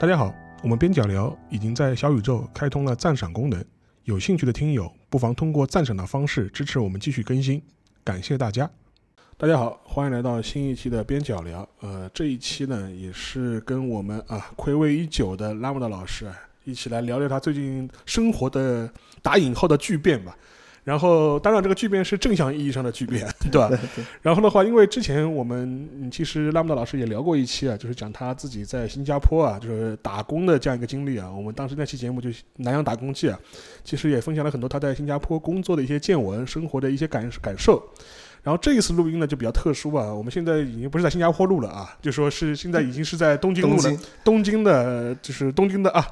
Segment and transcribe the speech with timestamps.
[0.00, 3.62] 大家好，我们边角聊已经在小宇宙开通了赞赏功能，
[4.04, 7.62] 有兴趣的听友不妨通过赞赏的方式支持我们继续更新，
[8.02, 8.70] 感谢大家。
[9.36, 11.68] 大家好，欢迎来到新一期的边角聊。
[11.80, 18.90] 呃，这一期呢也是跟我们啊暌违已久的拉姆达老师啊一起来聊聊他最近生活的
[19.20, 20.34] 打引号的巨变吧。
[20.82, 23.70] 然后，当然这个巨变是正向意义上的巨变， 对吧？
[24.22, 31.30] 然后的话，因为之前我们嗯其实拉姆达老师也聊过一期啊，就是讲他自己在新加坡啊，就是打工的这样一个经历啊。
[31.30, 33.38] 我们当时那期节目就《南洋打工记》啊，
[33.84, 37.82] 其实也分享了很多他在新加坡工作的一些见闻、生活的一些感感受。
[38.42, 46.06] 然后这一次录音呢就比较特殊啊，我们现在已经不是在新加坡录了啊，就说是现在已经是在东京录了，东京的，就是东京的啊。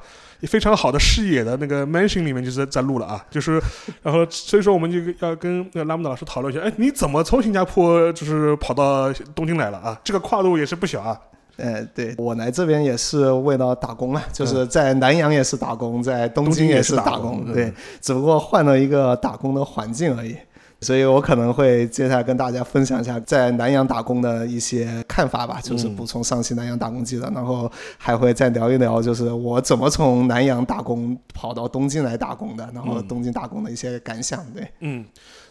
[0.47, 3.61] 非常好的视野的那个 mansion 里面就是在录了啊，就是，
[4.03, 10.01] 然后所以说我们就要跟那个拉姆达老师讨论一下，哎，你怎么从新加坡就是跑到东京来了啊？
[10.05, 11.19] 这个跨度也是不小啊。
[11.57, 20.37] 哎，对我来这边也是为了打工啊，就是在南洋也是打工，在东京也是打工，对，只不过换了一个打工的环境而已。
[20.81, 35.05] 所以我可能会接下来跟大家分享一下在南洋打工的一些看法吧，就是补充上期南洋打工记的，然后还会再聊一聊，就是我怎么从南洋打工跑到东京来打工的，然后东京打工的一些感想，对，嗯。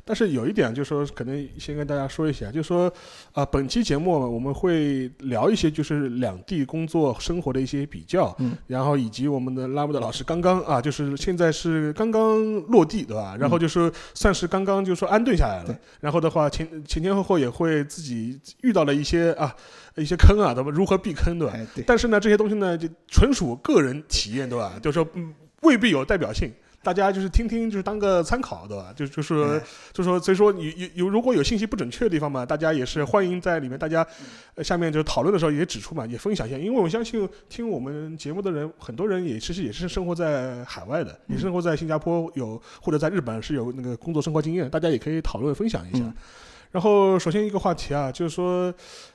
[0.08, 2.92] 但是有一点，就是说，可能先跟大家说一下，就是说，
[3.34, 13.36] 啊，本期节目我们会聊一些，就是两地工作生活的一些比较，嗯，然后以及我们的拉姆的老师刚刚啊，就是现在是刚刚落地，对吧？
[13.38, 19.54] 然后就是算是刚刚就是说安顿下来了，然后的话前前前后后也会自己遇到了一些啊
[19.98, 20.72] 一些坑啊，对吧？
[20.72, 21.54] 如何避坑，对吧？
[21.86, 24.80] 但是呢，这些东西呢，就纯属个人体验，对吧？
[24.82, 25.34] 就是说，嗯，
[25.64, 26.50] 未必有代表性。
[26.88, 28.94] 大家就是听听，就是当个参考，对吧？
[28.96, 29.62] 就就是
[29.92, 34.08] 就说，所以说你有有如果有信息不准确的地方嘛，大家也是欢迎在里面，大家
[34.64, 36.58] 下面就讨论的时候也指出嘛，也分享一下。
[36.58, 46.06] 因为我相信听我们节目的人，很多人也其实也是生活在海外的，也生活在新加坡有或者在日本是有那个工作生活经验，大家也可以讨论分享一下。
[46.72, 48.74] 然后首先一个话题啊，就是说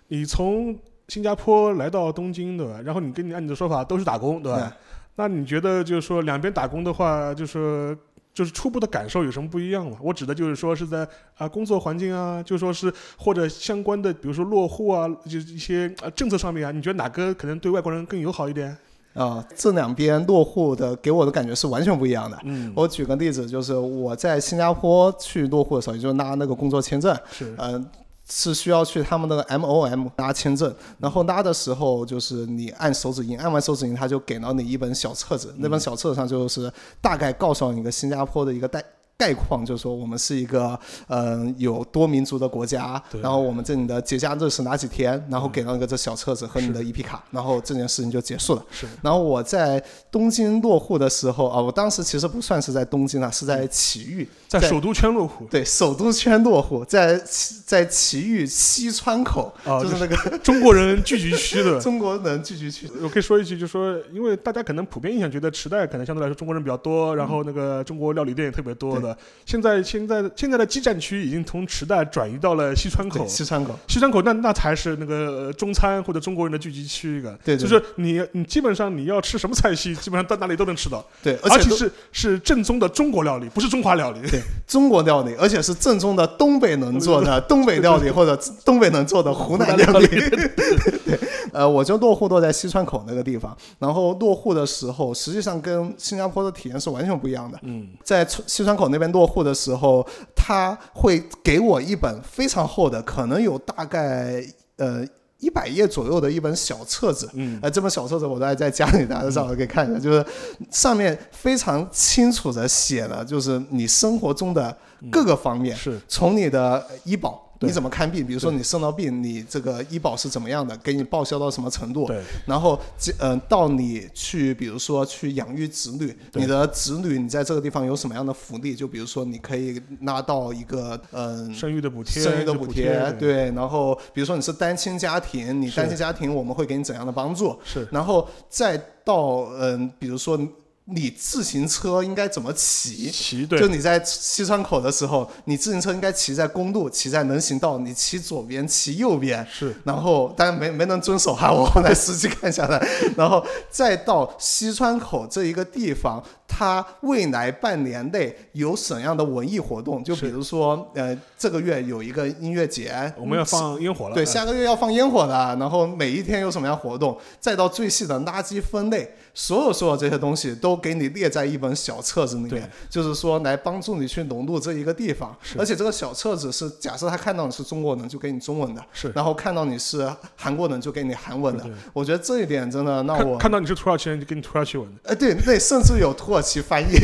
[0.09, 0.79] 你从
[1.09, 2.83] 新加坡来到东京，对吧？
[2.85, 4.77] 然后你跟你按你的说法都是打工，对吧？
[5.17, 7.97] 那你觉得就是说两边打工的话，就是
[8.33, 9.97] 就是初步的感受有什么不一样吗？
[10.01, 11.07] 我指的就是说是在
[11.37, 18.75] 啊工作环境啊，就说是或者相关的，比如说落户啊，就是一些啊政策上面啊，你觉得哪个可能对外国人更友好一点？
[19.13, 22.39] 啊，这两边落户的给我的感觉是完全不一样的。
[22.45, 27.87] 嗯，我举个例子，就是我在新加坡去落户的时候，也就是拿那个工作签证，是嗯。
[28.35, 36.73] 是需要去他们那个 M O M 拿签证，然后拉的时候就是你按手指印，按完手指印他就给了你一本小册子，那本小册子上就是
[37.03, 38.83] 大概告诉你一个新加坡的一个概。
[39.19, 40.77] 概况就是说，我们是一个
[41.07, 48.65] 嗯有多民族的国家，然后我们这里的节假日是哪几天，然后给了一个这小册子和你的 EP 卡，然后这件事情就结束了。
[48.73, 48.85] 是。
[49.01, 54.29] 然后我在东京落户的时候啊，我当时其实不算是在东京啊，是在埼玉，
[54.61, 55.47] 在首都圈落户。
[55.51, 57.17] 对，首都圈落户，在
[57.65, 62.89] 在埼玉西川口，就是那个 中国人聚集区的中国人聚集区。
[63.03, 69.17] 我可以说一句，就说因为大家可能普遍印象觉得池袋可能相对来说中国人比较多，然后那个中国料理店也特别多的。
[69.47, 91.19] 现在现在现在的基站区已经从池袋转移到了西川口，西川口，西川口那那才是那个中餐或者中国人的聚集区一个，对，就是你你基本上你要吃什么菜系，基本上到哪里都能吃到，对，而且是是正宗的中国料理，不是中华料理，对，中国料理，而且是正宗的东北能做的 东北料理或者东北能做的湖南料理， 对，
[91.53, 100.07] 呃，我就落户落在西川口那个地方，然后落户的时候，实际上跟新加坡的体验是完全不一样的，嗯，在西川口那边落户的时候。
[100.45, 104.45] 他会给我一本非常厚的，可能有大概
[104.77, 105.07] 呃
[105.43, 107.29] 一百页左右的一本小册子。
[107.35, 110.25] 嗯，呃，这本小册子我都还在家里，大家找可以看一下，就是
[110.71, 114.75] 上面非常清楚的写了，就是你生活中的
[115.11, 117.52] 各个方面，是从你的医保。
[117.63, 118.27] 你怎么看病？
[118.27, 120.77] 比如说你生了病，你这个医保是怎么样的？
[120.79, 122.07] 给你报销到什么程度？
[122.07, 122.21] 对。
[122.47, 122.79] 然后，
[123.19, 128.75] 嗯，到你去，比如说去养育子女，你的子女你在这个地方有什么样的福利？
[128.75, 133.51] 就比如说你可以拿到一个嗯生育的补贴，生育的补贴，对。
[133.53, 137.59] 然后，比如说你是单亲家庭，你单亲家庭我们会给你怎样的帮助？
[137.65, 137.87] 是。
[137.91, 140.39] 然后再到嗯，比如说。
[140.87, 143.11] 你自行车应该怎么骑？
[143.11, 149.47] 骑对，就你在西川口的时候，你自行车应该骑在公路，骑在人行道，你骑左边，骑右边。
[149.51, 152.85] 是，然后当然没没能遵守哈，我后来实际看下来，
[153.17, 156.23] 然后再到西川口这一个地方。
[156.55, 160.05] 它未来半年内有什么样的文艺活动？
[160.05, 164.15] 就比如说，呃，这个月有一个音乐节，我们要放烟火了。
[164.15, 165.57] 对，下个月要放烟火的。
[165.59, 175.35] 然后每一天有什么样活动，再到最细的垃圾分类，所有所有这些东西都给你列在一本小册子里面，就是说来帮助你去融入这一个地方。
[175.59, 181.65] 而且这个小册子是假设他看到你是中国人，就给你中文的；是，然后看到你是韩国人，就给你韩文的。
[181.93, 185.11] 我觉得这一点真的让我看到你是土耳其人，就给你土耳其文的。
[185.11, 186.99] 哎，对，那甚至有土耳其翻译，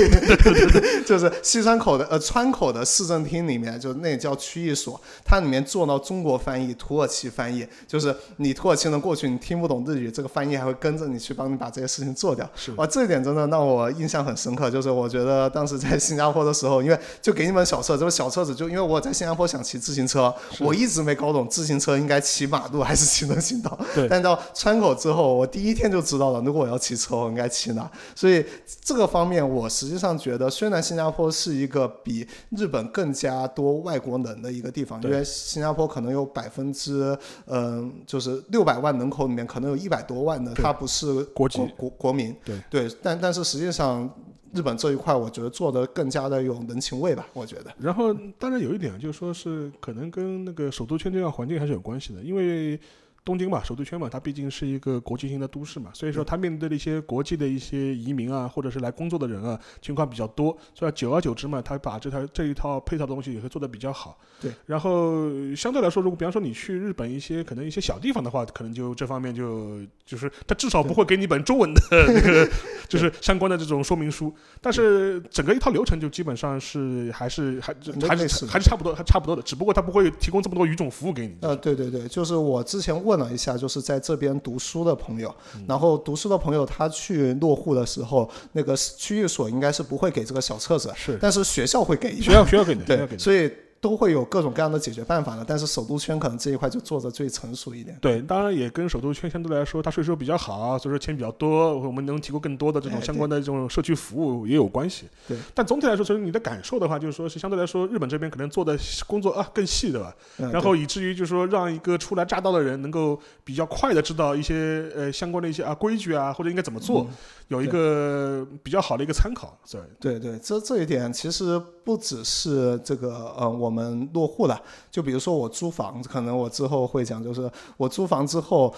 [1.07, 12.49] 就是西川口的呃川口的市政厅里面，就那叫区域所，它里面做到中国翻译、土耳其翻译，就是你土耳其人过去，你听不懂日语，这个翻译还会跟着你去帮你把这些事情做掉。
[12.57, 14.71] 是哇，这一点真的让我印象很深刻。
[14.71, 23.79] 就是我觉得当时在新加坡的时候，因为就给你们小册，这个小册子就因为我在新加坡想骑自行车，我一直没搞懂自行车应该骑马路还是骑人行道。
[23.95, 27.91] 对， 但到川口之后，我第一天就知道了，如果我要骑车，我应该骑哪。
[28.15, 28.45] 所以
[28.83, 37.17] 这个方面，我实际上觉得，虽然新加坡是一个比日本更加多外国人的一个地方，因为新加坡可能有百分之
[37.47, 42.35] 嗯，就是六百万人口里面，可能有一百多万的，他不是国籍国国民。
[42.45, 44.09] 对对，但但是实际上，
[44.55, 47.71] 日本这一块，我觉得做的更加的有人情味吧，我觉得。
[47.79, 52.81] 然后，当然有一点，就是说是可能跟那个首都圈这样环境还是有关系的，因为。
[53.29, 64.19] 东京嘛，首都圈嘛，它毕竟是一个国际性的都市嘛，所以说它面对的一些国际的一些移民啊，或者是来工作的人啊，情况比较多，所以久而久之嘛，它把这套这一套配套的东西也会做得比较好。
[64.41, 64.51] 对。
[64.65, 72.49] 然后相对来说，如果比方说你去日本一些可能一些小地方的话，可能就这方面就就是它至少不会给你本中文的 那个
[72.89, 77.75] 就是相关的这种说明书，但是整个一套流程就基本上是还是还
[78.09, 81.37] 还是还是差不多还差不多的，只不过它不会提供这么多语种服务给你。
[81.43, 83.18] 呃，对对对，就是我之前问。
[83.19, 85.35] 了一下，就是在这边读书的朋友，
[85.67, 93.53] 然后读书的朋友他去落户的时候，那个区域所应该是不会给这个小册子，是，但是学校会给，学校学校给的，对，所以。
[93.81, 97.97] 都会有各种各样的解决办法的，但是首都圈可能这一块就做的最成熟一点。
[98.01, 105.07] 对，当然也跟首都圈相对来说，它税收比较好，所以说钱比较多，我们能提供更多的这种相关的这种社区服务也有关系。
[105.27, 108.77] 对，但总体来说，其实你的感受的话，就是说是相对来说，日本这边可能做的
[109.07, 110.15] 工作啊更细，对吧？
[110.37, 117.07] 然后以至于就是说，让一个初来乍到的人能够比较快的知道一些呃相关的一些啊规矩啊，或者应该怎么做，
[117.47, 119.57] 有一个比较好的一个参考。
[119.71, 124.59] 对，对对，这这一点其实不只是这个呃我我们落户了。
[124.91, 128.75] 就比如说我租房，可能我之后会讲，就是我租房之后。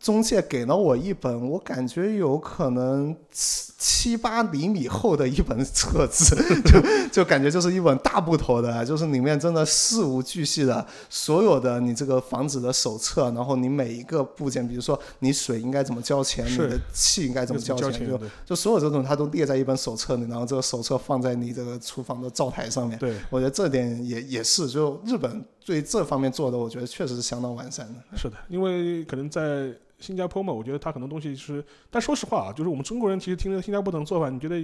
[0.00, 22.98] 中介给了我一本，我感觉有可能七七八厘米厚的一本册子，就就感觉就是一本大部头的，就是里面真的事无巨细的，所有的你这个房子的手册，然后你每一个部件，比如说你水应该怎么交钱，你的气应该怎么交钱，就就所有这种它都列在一本手册里，然后这个手册放在你这个厨房的灶台上面。
[22.98, 28.16] 对，我觉得这点也也是，就日本对这方面做的，我觉得确实是相当完善的。
[28.16, 29.70] 是的，因为可能在。
[30.00, 34.56] 新加坡嘛，我觉得它很多东西是，但说实话啊，就是我们中国人其实听着新加坡等做法，你觉得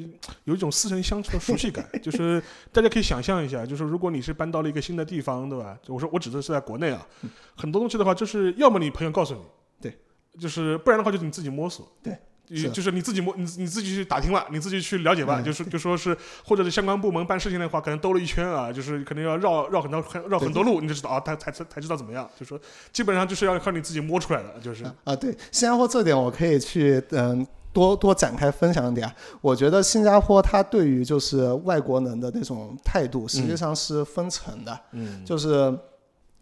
[0.45, 1.85] 有一种似曾相识的熟悉感。
[2.01, 2.41] 就是
[2.71, 5.77] 大家可以想象一下，就是如果你是搬到了一个新的地方，对吧？
[5.89, 7.05] 我说我指的是在国内啊，
[7.57, 9.41] 很多东西的话，就是要么你朋友告诉你，
[9.81, 9.99] 对，
[10.39, 12.17] 就是不然的话就是你自己摸索，对。
[12.47, 15.41] 就是你自己摸你你自己去打听吧，你自己去了解吧。
[15.41, 22.29] 就是就说是，或者是相关部门办事情的话，可能兜了一圈啊，就是可能要绕绕很多绕很多路，你就知道啊，他才才知道怎么样。
[22.39, 22.61] 就说
[22.93, 29.11] 基本上就是要靠你自己摸出来的，就是啊，对，新加坡这点我可以去嗯多多展开分享一点。
[29.41, 34.81] 我觉得新加坡它对于就是外国人的那种态度，实际上是分层的。
[34.93, 35.75] 嗯，就是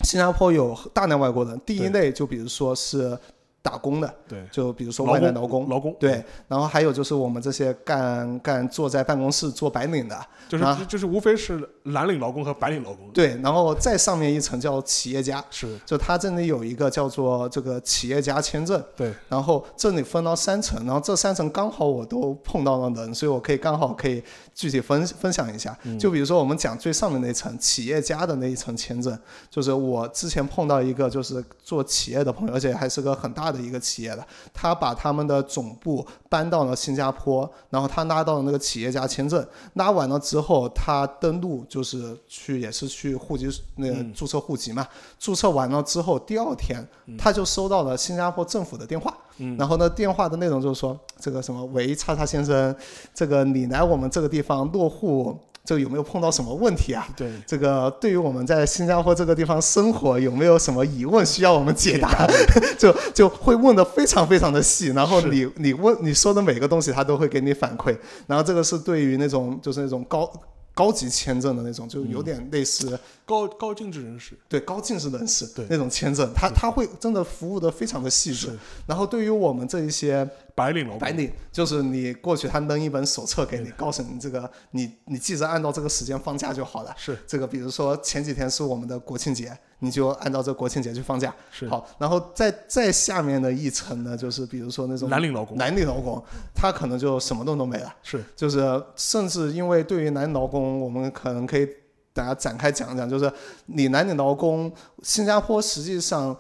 [0.03, 3.17] 新加坡有大量外国人，第一类就比如说是。
[3.63, 24.21] 打工的，对，就比如说外来劳工，劳工，对，然后还有就是我们这些干干坐在办公室做白领的，就是就是无非是蓝领劳工和白领劳工，对，然后再上面一层叫企业家，是，就他这里有一个叫做这个企业家签证，对，然后这里分到三层，然后这三层刚好我都碰到了人，所以我可以刚好可以
[24.53, 29.17] 具体分分享一下，就比如说我们讲最上面那层企业家的那一层签证，
[29.49, 33.52] 就是我之前碰到一个就是做企业的朋友，而且还是个很大。
[33.53, 44.87] 的一个企业的，他把他们的总部搬到了新加坡，然后他拿到了那个企业家签证，拿完了之后，他登录就是去也是去户籍那个注册户籍嘛，
[45.19, 46.83] 注册完了之后，第二天
[47.19, 49.17] 他就收到了新加坡政府的电话，
[49.59, 52.75] 然后呢，电话的内容就是说，这个什么喂，叉叉先生，
[53.13, 55.39] 这个你来我们这个地方落户。
[55.65, 57.07] 这个有没有碰到什么问题啊？
[57.17, 62.27] 对，这个对于我们在新加坡这个地方生活有没有什么疑问需要我们解答？
[62.77, 67.97] 就就会问的非常非常的细，然后你你问你说的每个东西，他都会给你反馈。
[68.27, 70.29] 然后这个是对于那种就是那种高
[70.75, 75.67] 高级签证的那种，就有点类似高高净值人士，对高净值人士对。
[75.69, 78.59] 那种签证，他他会真的服务的非常的细致。
[78.87, 86.95] 然后对于我们这一些白领白领就是你过去，他扔一本手册给你，告诉你这个你你记着按照这个时间放假就好了。
[86.97, 87.19] 是。
[87.27, 91.35] 这个，比如说前几天是我们的国庆节，你就按照这国庆节去放假。
[91.51, 96.25] 是好，然后再再下面的一层呢，就是比如说那种蓝领劳工，蓝领劳工，
[96.55, 97.95] 他可能就什么都都没了。
[98.03, 101.69] 是就是甚至因为对于蓝领劳工，我们可能可以
[102.13, 103.31] 大家展开讲讲，就是
[103.67, 104.73] 你蓝领劳工，
[105.03, 106.37] 新加坡实际上。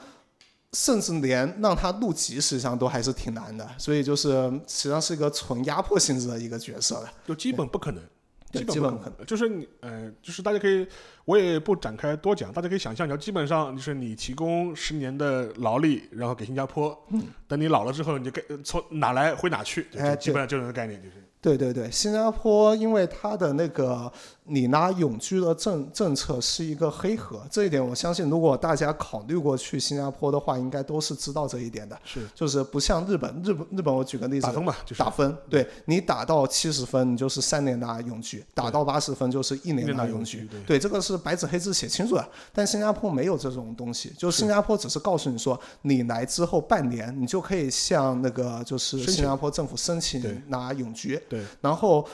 [0.75, 8.03] 甚至连让他入籍，实际上都还是挺难的，所以就是实际上是一个纯压迫性质的一个角色了，就基本不可能，
[8.51, 9.27] 基基本不可本不可能。
[9.27, 10.89] 就是你，呃，就是大家可以，
[11.25, 16.97] 我也不展开多讲，大家可以想象一下，基本上就是你提供十年的劳力，然后给新加坡，
[17.47, 24.11] 等你老了之后，你就该从哪来回哪去，就基本上就这个概念，就是对对对，新加坡因为它的那个
[24.45, 31.99] 你拿永居的政政策是一个黑盒，这一点我相信，如果大家考虑过去新加坡的话，应该都是知道这一点的。
[32.05, 40.49] 是就是不像日本，日本日本我举个例子打，分嘛，就是打分，对你打到七十分，你就是三年拿永居；打到八十分就是一年拿拿永居。
[40.65, 42.29] 对，这个是白纸黑字写清楚的。
[42.53, 51.21] 但新加坡没有这种东西，就新加坡只是告诉你说，你来之后半年，你就可以向那个就是新加坡政府申请拿永居。
[51.29, 52.07] 对然后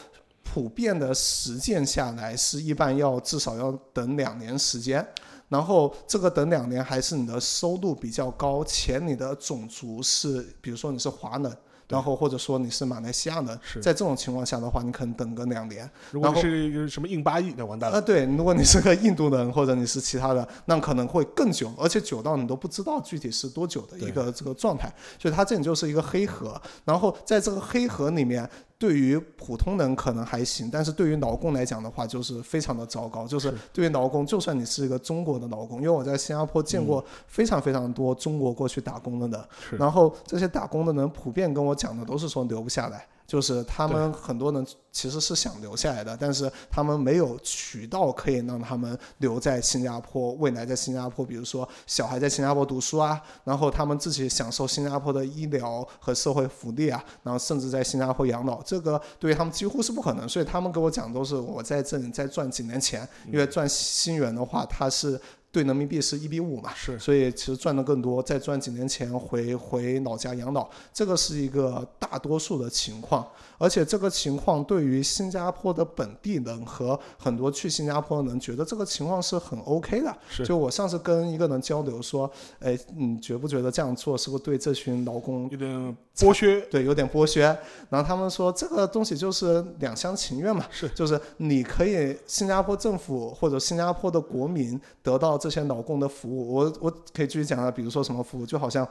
[0.43, 5.07] 普遍的实践下来是一般要至少要等两年时间。
[5.49, 11.57] 然后这个等两年还是你的收入比较高，且你的种族是，比如说你是华人，
[11.89, 15.89] 然后或者说你是马来西亚人，在这种情况下的话，你可能等个两年。
[16.11, 17.99] 如果是什么印巴裔，那完蛋了。
[17.99, 24.93] 啊，对，如果你是个印度人或者你是其他的，那可能会更久，而且久到你都不知道具体是多久的一个这个状态。
[25.19, 33.27] 所以它这里就是一个黑盒，然后在这个黑盒里面，对于普通人可能还行，但是对于劳工来讲的话，就是非常的糟糕。
[33.27, 43.05] 就是对于劳工，就算你是一个中国的劳工，因为我在新加坡见过非常非常多中国过去打工的人，是然后这些打工的人普遍跟我讲的都是说留不下来。
[43.29, 60.27] 就是他们很多人其实是想留下来的，但是他们没有渠道可以让他们留在新加坡，未来在新加坡，比如说小孩在新加坡读书啊，然后他们自己享受新加坡的医疗和社会福利啊，然后甚至在新加坡养老，这个对于他们几乎是不可能。
[60.27, 65.21] 所以他们给我讲都是我在这里再赚几年钱，因为赚新元的话，它是。
[65.51, 73.27] 对人民币是一比五嘛，是所以其实赚的更多，再赚几年钱回回老家养老，这个是一个大多数的情况。
[73.59, 80.17] 而且这个情况对于新加坡的本地人和很多去新加坡的人，觉得这个情况是很 OK 的。
[80.31, 87.43] 是就我上次跟一个人交流说，哎，你觉不觉得这样做是不是对这群劳工有点剥削，对有点剥削？
[87.91, 96.55] 然后他们说这个东西就是两厢情愿嘛，是就是你可以新加坡政府或者新加坡的国民得到这些劳工的服务。
[96.55, 98.87] 我我可以继续讲啊，比如说什么服务，就好像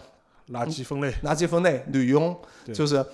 [0.50, 2.36] 垃圾分类，垃圾分类、女佣，
[2.74, 3.06] 就是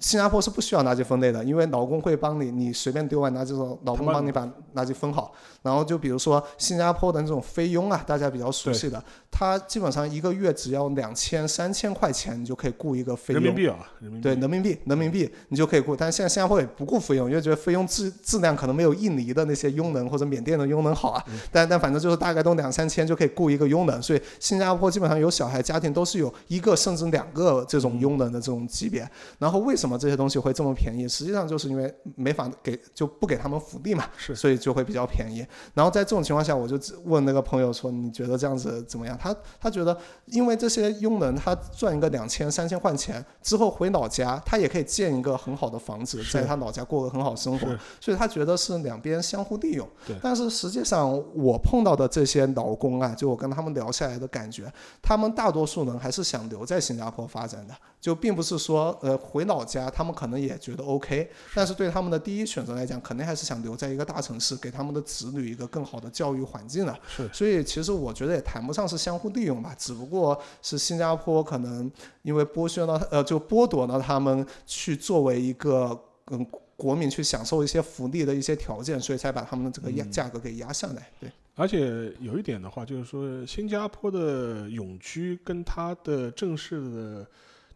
[0.00, 4.44] 新加坡是不需要垃圾分类的，因为劳工会帮你，你随便丢完垃圾之后，劳工帮你把
[4.74, 5.32] 垃圾分好。
[5.62, 13.42] 然后就比如说新加坡的那种菲佣啊，大家比较熟悉的，他基本上一个月只要两千、三千块钱，你就可以雇一个菲佣。
[13.42, 21.22] 人民币啊，人民币对，人民币，人民币你就可以雇，但是现在新加坡也不雇菲佣，因为觉得菲佣质质量可能没有印尼的那些佣人或者缅甸的佣人好啊。
[21.28, 29.08] 嗯但但反正就是大概都两三千就可以雇一个佣人，所以新加坡基本上有小孩家庭都是有一个甚至两个这种佣人的这种级别。
[29.38, 31.06] 然后为什么这些东西会这么便宜？
[31.06, 35.46] 实际上就是因为没法给就不给他们福利嘛，是所以就会比较便宜。
[35.74, 39.94] 然后在这种情况下，我就问那个朋友说：“你觉得这样子怎么样？”他他觉得，
[40.24, 47.66] 因为这些佣人他赚一个两千三千块钱之后回老家，他也可以建一个很好的房子，在他老家过个很好生活，
[48.00, 50.16] 所以他觉得是两边相互利用对。
[50.22, 54.72] 但是实际上，我碰到的这些劳工啊，就我跟他们聊下来的感觉，
[55.02, 66.96] 他们大多数人还是想留在新加坡发展的，就并不是说呃回老家，他们可能也觉得 OK，但是对他们的第一选择来讲，肯定还是想留在一个大城市，给他们的子女一个更好的教育环境的。
[67.08, 71.90] 是所以其实我觉得也谈不上是相互利用吧，只不过是新加坡可能
[72.22, 75.98] 因为剥削了呃就剥夺了他们去作为一个
[76.30, 81.10] 嗯国民去享受一些福利的一些条件，所以才把他们的这个压嗯价格给压下来。
[81.18, 87.26] 对，而且有一点的话，就是说新加坡的永居跟它的正式的，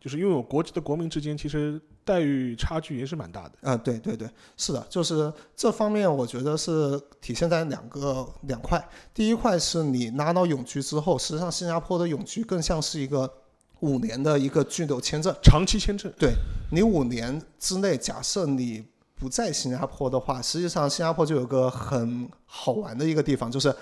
[0.03, 3.53] 就是拥有国籍的国民之间，其实待遇差距也是蛮大的。
[3.61, 8.85] 啊，对对对，是的，就是这方面，我觉得是体现在两个两块。
[9.15, 13.33] 第一块是你拿到永居之后，实际上新加坡的永居更像是一个
[13.79, 16.13] 五年的一个居留签证，长期签证。
[16.19, 16.33] 对
[16.73, 23.73] 你五年之内，假设你不在新加坡的话，实际上新加坡就有个很好玩的一个地方，就是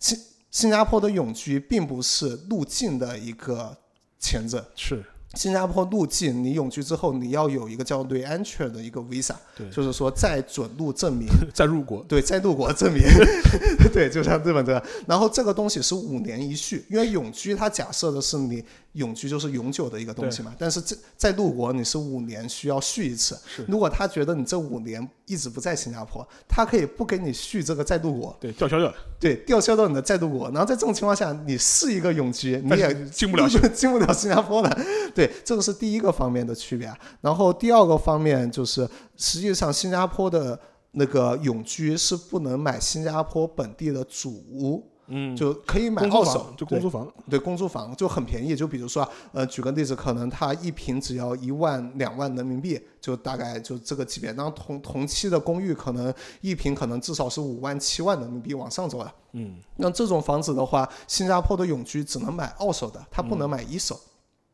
[0.00, 0.18] 新
[0.50, 3.76] 新加坡的永居并不是入境的一个
[4.18, 4.60] 签证。
[4.74, 5.04] 是。
[5.34, 9.34] 新加坡入境，你永居之后，你要有一个叫 re-entry 的一个 visa，
[9.70, 13.02] 就是说再准入证明， 再入国，对，再入国证明，
[13.92, 14.82] 对，就像日本这样。
[15.06, 18.64] 然后这个东西是五年一续，因为永居它假设的是你。
[18.92, 23.38] 永居就是永久的一个东西嘛，但是这在入国你是五年需要续一次。
[23.68, 28.36] 如果他觉得你这五年一直不在新加坡，他可以不给你续这个再入国。
[28.40, 28.92] 对，吊销掉。
[29.20, 30.50] 对，吊销到你的再入国。
[30.50, 34.78] 然后在这种情况下，你是一个永居，你也进不了 进不了新加坡的。
[35.14, 36.92] 对，这个是第一个方面的区别。
[37.20, 40.58] 然后第二个方面就是，实际上新加坡的
[40.92, 44.82] 那个永居是不能买新加坡本地的主屋。
[45.08, 48.54] 嗯，就可以买二手，就公租房，对，公租房就很便宜。
[48.54, 54.32] 就比如说，呃，举个例子，可能它一平只要一万两万人民币，就大概就这个级别。
[54.34, 59.14] 然后同同期的公寓，可能一平可能至少是五万七万人民币往上走了。
[59.32, 63.98] 嗯，那这种房子的话，新加坡的永居只能买二手的，它不能买一手。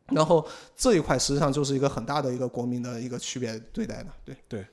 [0.09, 0.47] 然后
[0.77, 4.67] 这一块实际上就是一个很大的一个国民的一个区别对待的，对对。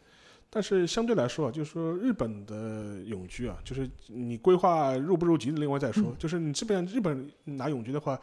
[0.53, 6.13] 但是相对来说啊，就是说日本的永居啊，就是你规划入不入籍的另外再说。
[6.19, 8.19] 就是你基本上日本拿永居的话，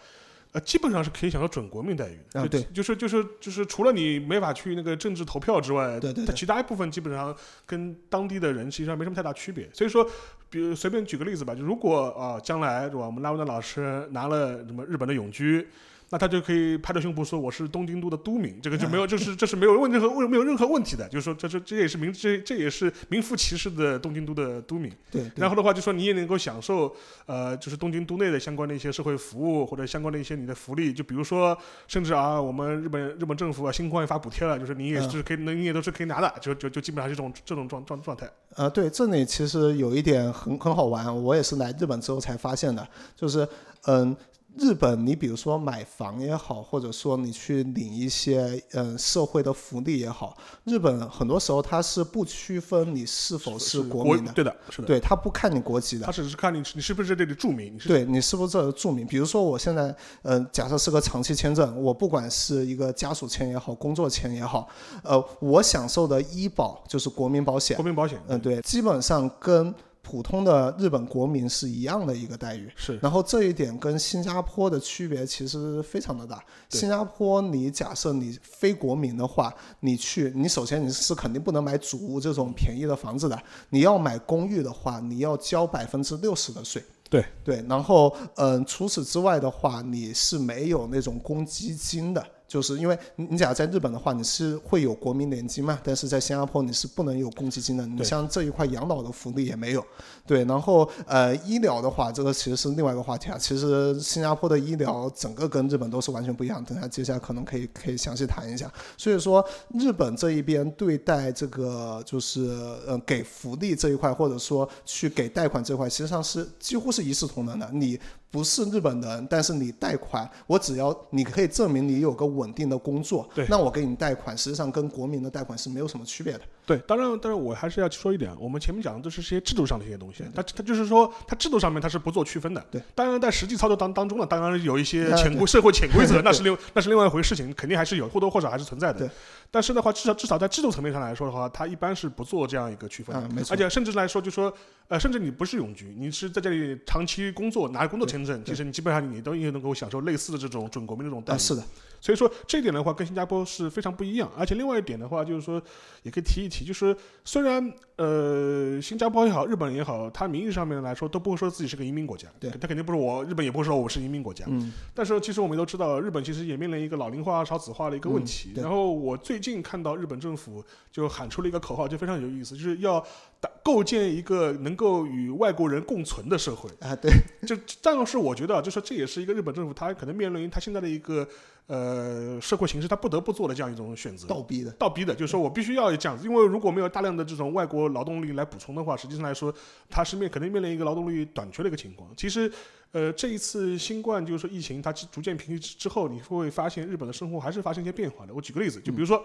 [0.52, 2.42] 呃，基本上是可以享受准国民待遇的。
[2.42, 9.66] 啊，对，就是就是就是除了你没法去那个政治投票之外，对对，其他一部分基本上跟当地的人实际上没什么太大区别。
[9.73, 10.06] 所以说，
[10.50, 15.66] 比如随便举个例子吧，就如果啊将来是吧，我们拉文的老师拿了什么日本的永居。
[16.10, 24.90] 那他就可以拍着胸脯说我是东京都的都民，这个就没有， 这是这是没有问任何问没有任何问题的，就是说这这这也是名这这也是名副其实的东京都的都民。
[25.10, 25.30] 对。
[25.36, 26.94] 然后的话就说你也能够享受
[27.26, 38.26] 呃就是东京都内的相关的一些社会服务或者相关的一些你的福利，就比如说甚至啊我们日本日本政府啊新冠也发补贴了，就是你也是可以能你也都是可以拿的，就就就基本上是这种这种状状状态。
[38.54, 43.46] 呃，对，这里其实有一点很很好玩，我也是来日本之后才发现的，就是
[43.85, 44.16] 嗯。
[44.59, 59.07] 日本，你比如说买房也好，或者说你去领一些嗯社会的福利也好，日本很多时候它是不区分你是否是国民的，对的，是的，对他不看你国籍的，他只是看你你是不是这里住民，对你是不是这里住民。
[59.07, 64.68] 比如说我现在嗯假设是个长期签证，我不管是一个家属签也好，工作签也好，
[65.03, 69.75] 呃，我享受的医保就是国民保险，国民保险，嗯对，基本上跟。
[70.09, 72.99] 普通的日本国民是一样的一个待遇，是。
[73.03, 76.42] 然后这一点跟新加坡的区别其实非常的大。
[76.71, 83.38] 新加坡，你假设你非国民的话，你去，你首先你是肯定不能买主屋这种便宜的房子的。
[83.68, 86.83] 你要买公寓的话，你要交百分之六十的税。
[87.11, 87.62] 对对。
[87.68, 92.27] 然后，嗯，除此之外的话，你是没有那种公积金的。
[92.48, 97.87] 就是因为你假如在日本的话，你是会有国民年金嘛，但是在新加坡你是不能有公积金的。
[97.87, 99.84] 你像这一块养老的福利也没有。
[100.26, 103.37] 对，然后呃医疗的话，这个其实是另外一个话题啊。
[103.38, 106.64] 其实新加坡的医疗整个跟日本都是完全不一样。
[106.64, 108.72] 等下接下来可能可以可以详细谈一下。
[108.96, 112.40] 所以说日本这一边对待这个就是
[112.87, 117.68] 呃给福利这一块，或者说去给贷款这块，实际上是几乎是一视同仁的。
[117.72, 117.98] 你
[118.30, 126.40] 不是日本人，但是你贷款，我只要你可以证明你有个稳定的工作，对，那我给你贷款，实际上跟国民的贷款是没有什么区别的。
[126.68, 132.62] 对，当然，但是我还是要说一点，我们前面讲的都是些制度上的一些东西，它它就是说，它制度上面它是不做区分的。
[132.70, 138.98] 对，当然在实际操作当当中呢，当然有一些潜规社会潜规则，那是另 那是另外一回事情，肯定还是有或多或少还是存在的。
[138.98, 139.11] 对。
[139.50, 143.42] 但是的话，至少至少在制度层面上来说的话，它一般是不做这样一个区分的。
[143.50, 144.52] 而且甚至来说，就说，
[144.88, 151.38] 呃，甚至你不是永居，你是在这里长期工作拿工作签证，其实你基本上你都也能够享受类似的这种准国民的这种待遇。
[151.38, 151.64] 是的。
[152.00, 154.30] 所以说这一点的话，跟新加坡是非常不一样。
[154.37, 155.61] 而且另外一点的话，就是说，
[156.02, 164.44] 也可以提一提，就是虽然呃，新加坡也好，日本也好，它名义上面来说都不会说自己是个移民国家，对，它肯定不是我日本也不会说我是移民国家。
[164.48, 164.72] 嗯。
[164.94, 168.52] 但是其实我们都知道，日本其实也面临一个老龄化、少子化的一个问题。
[168.54, 173.04] 然后我最近看到日本政府就喊出了一个口号，就非常有意思，就是要
[173.40, 176.70] 打构建一个能够与外国人共存的社会。
[176.80, 177.11] 啊，对。
[177.46, 181.26] 就但是我觉得，就说这也是一个日本政府它可能面临它现在的一个。
[181.68, 189.54] 呃，社会形势他不得不做的这样一种选择，倒逼的，倒逼的，就是说我必须要这样子，因为如果没有大量的这种外国劳动力来补充的话，实际上来说，
[189.90, 192.11] 它是面肯定面临一个劳动力短缺的一个情况。
[192.16, 192.50] 其实，
[192.92, 198.33] 呃，这一次新冠就是说疫情它逐渐平息之后，你会发现日本的生活还是发生一些变化的。
[198.33, 199.22] 我举个例子，就比如说，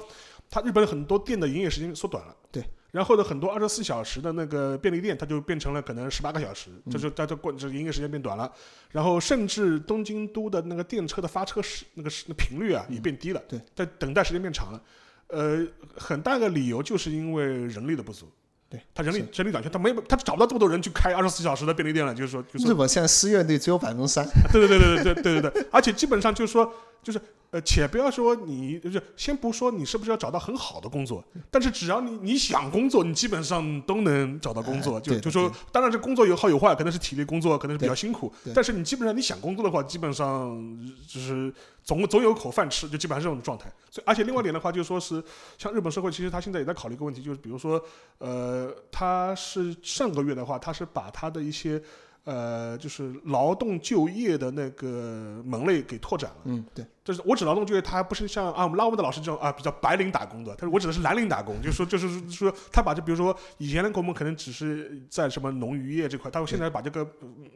[0.49, 2.61] 它日本很多店的营业时间缩短了，对。
[2.93, 8.49] 然后呢，很多二十四小时的那个便利店，它就变成了可能十八个小时，这就它就过这营业时间变短了。
[8.91, 14.79] 然后甚至东京都的那个电车的发车时那个那频率啊也变低了，对，在等待时间变长了。
[15.29, 15.65] 呃，
[15.97, 18.29] 很大个理由就是因为人力的不足。
[18.69, 24.23] 对，他人力人力短缺，他没他找不到这么多人去开二十四小时的便利店了，就是说，日本现在失业率只有百分之三。
[24.51, 26.71] 对对对对对对对对，而且基本上就是说，
[27.03, 27.21] 就是。
[27.53, 34.99] 呃，且不要说你，就是先不说你是不是要找到很好的工作，但是只要你你想工作，你基本上都能找到工作。
[34.99, 38.33] 就就说，当然这工作有好有坏，可能是体力工作，可能是比较辛苦。
[38.55, 40.59] 但是你基本上你想工作的话，基本上
[41.07, 43.71] 就是总总有口饭吃，就基本上这种状态。
[43.91, 45.23] 所以，而且另外一点的话，就说是
[45.59, 47.79] 像日本社会，其实他现在也在考虑一个问题，就是比如说，
[48.17, 51.79] 呃，他是上个月的话，他是把他的一些。
[52.25, 56.37] 呃，就是劳动就业的那个门类给拓展了。
[56.45, 67.05] 嗯，对，就是我指劳动就业，它不是像啊我们拉文的老师这种啊比较白领打工的，他说我指的是蓝领打工，就是说 就是说他把这比如说以前的我们可能只是在什么农渔业这块，他现在把这个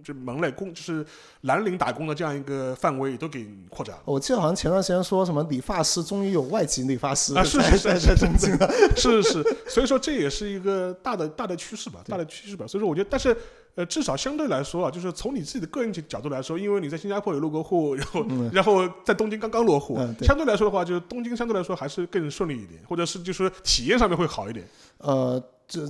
[0.03, 1.05] 这门类工就是
[1.41, 4.01] 蓝领打工的这样一个范围也都给扩展了。
[4.03, 8.17] 我记得好像前段时间说什么理发师终于有外籍理发师啊，是是是是
[8.97, 12.67] 是是，所以说这也是一个大的大的趋势吧，大的趋势吧。
[12.67, 13.35] 所以说我觉得，但是。
[13.77, 24.65] 呃，至少相对来说啊，就是从你自己的个人角度来说，因为你在新加坡有落过户，然后然后在东京刚刚落户，相对来说的话，就是东京相对来说还是更顺利一点，或者是就是体验上面会好一点。
[24.97, 25.87] 呃，这。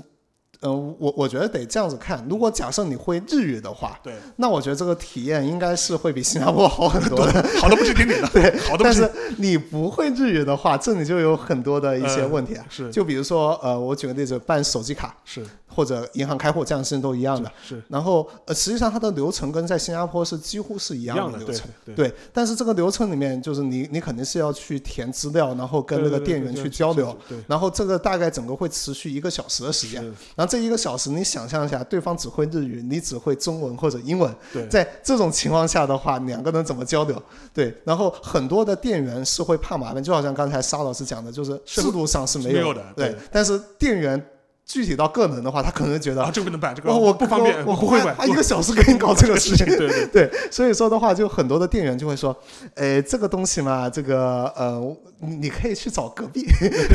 [0.62, 2.26] 嗯，我我觉得得这样子看。
[2.28, 8.28] 如果假设你会日语的话，对，那我觉得这个体验应该是会比新加坡好很多的，好的不是顶顶的。
[8.34, 12.66] 对，好的但是你不会日语的话，这里就有很多的一些问题啊。
[12.72, 15.46] 是，就比如说，呃，我举个例子，办手机卡是，
[15.78, 17.52] 或者银行开户这样的事情都一样的。
[17.64, 17.80] 是。
[17.88, 21.70] 然后，呃，实际上它的流程跟在新加坡是几乎是一样的流程。
[21.96, 22.12] 对。
[22.34, 27.16] 但是这个流程里面，就是你你肯定是要去填资料，然后跟那个店员去交流。
[27.30, 27.38] 对。
[27.48, 30.04] 然后这个大概整个会持续一个小时的时间。
[30.36, 31.28] 然后这一个小时你。
[31.28, 34.34] 想象一下，对方只会日语，你只会中文或者英文。
[34.54, 37.22] 对，在这种情况下的话，两个人怎么交流？
[37.54, 42.82] 对，然后很多的店员是会怕麻烦，就好像刚才沙老师讲的，就是制度上是没有的。
[42.96, 44.26] 对，但是店员。
[44.68, 52.36] 具体到个人的话，他可能觉得啊，这个不能办，这个我不方便，我不会办，他一个小时给你搞这个事情， 对对 对，所以说的话，就很多的店员就会说，
[52.76, 56.46] 哎，这个东西嘛，这个呃，你可以去找隔壁，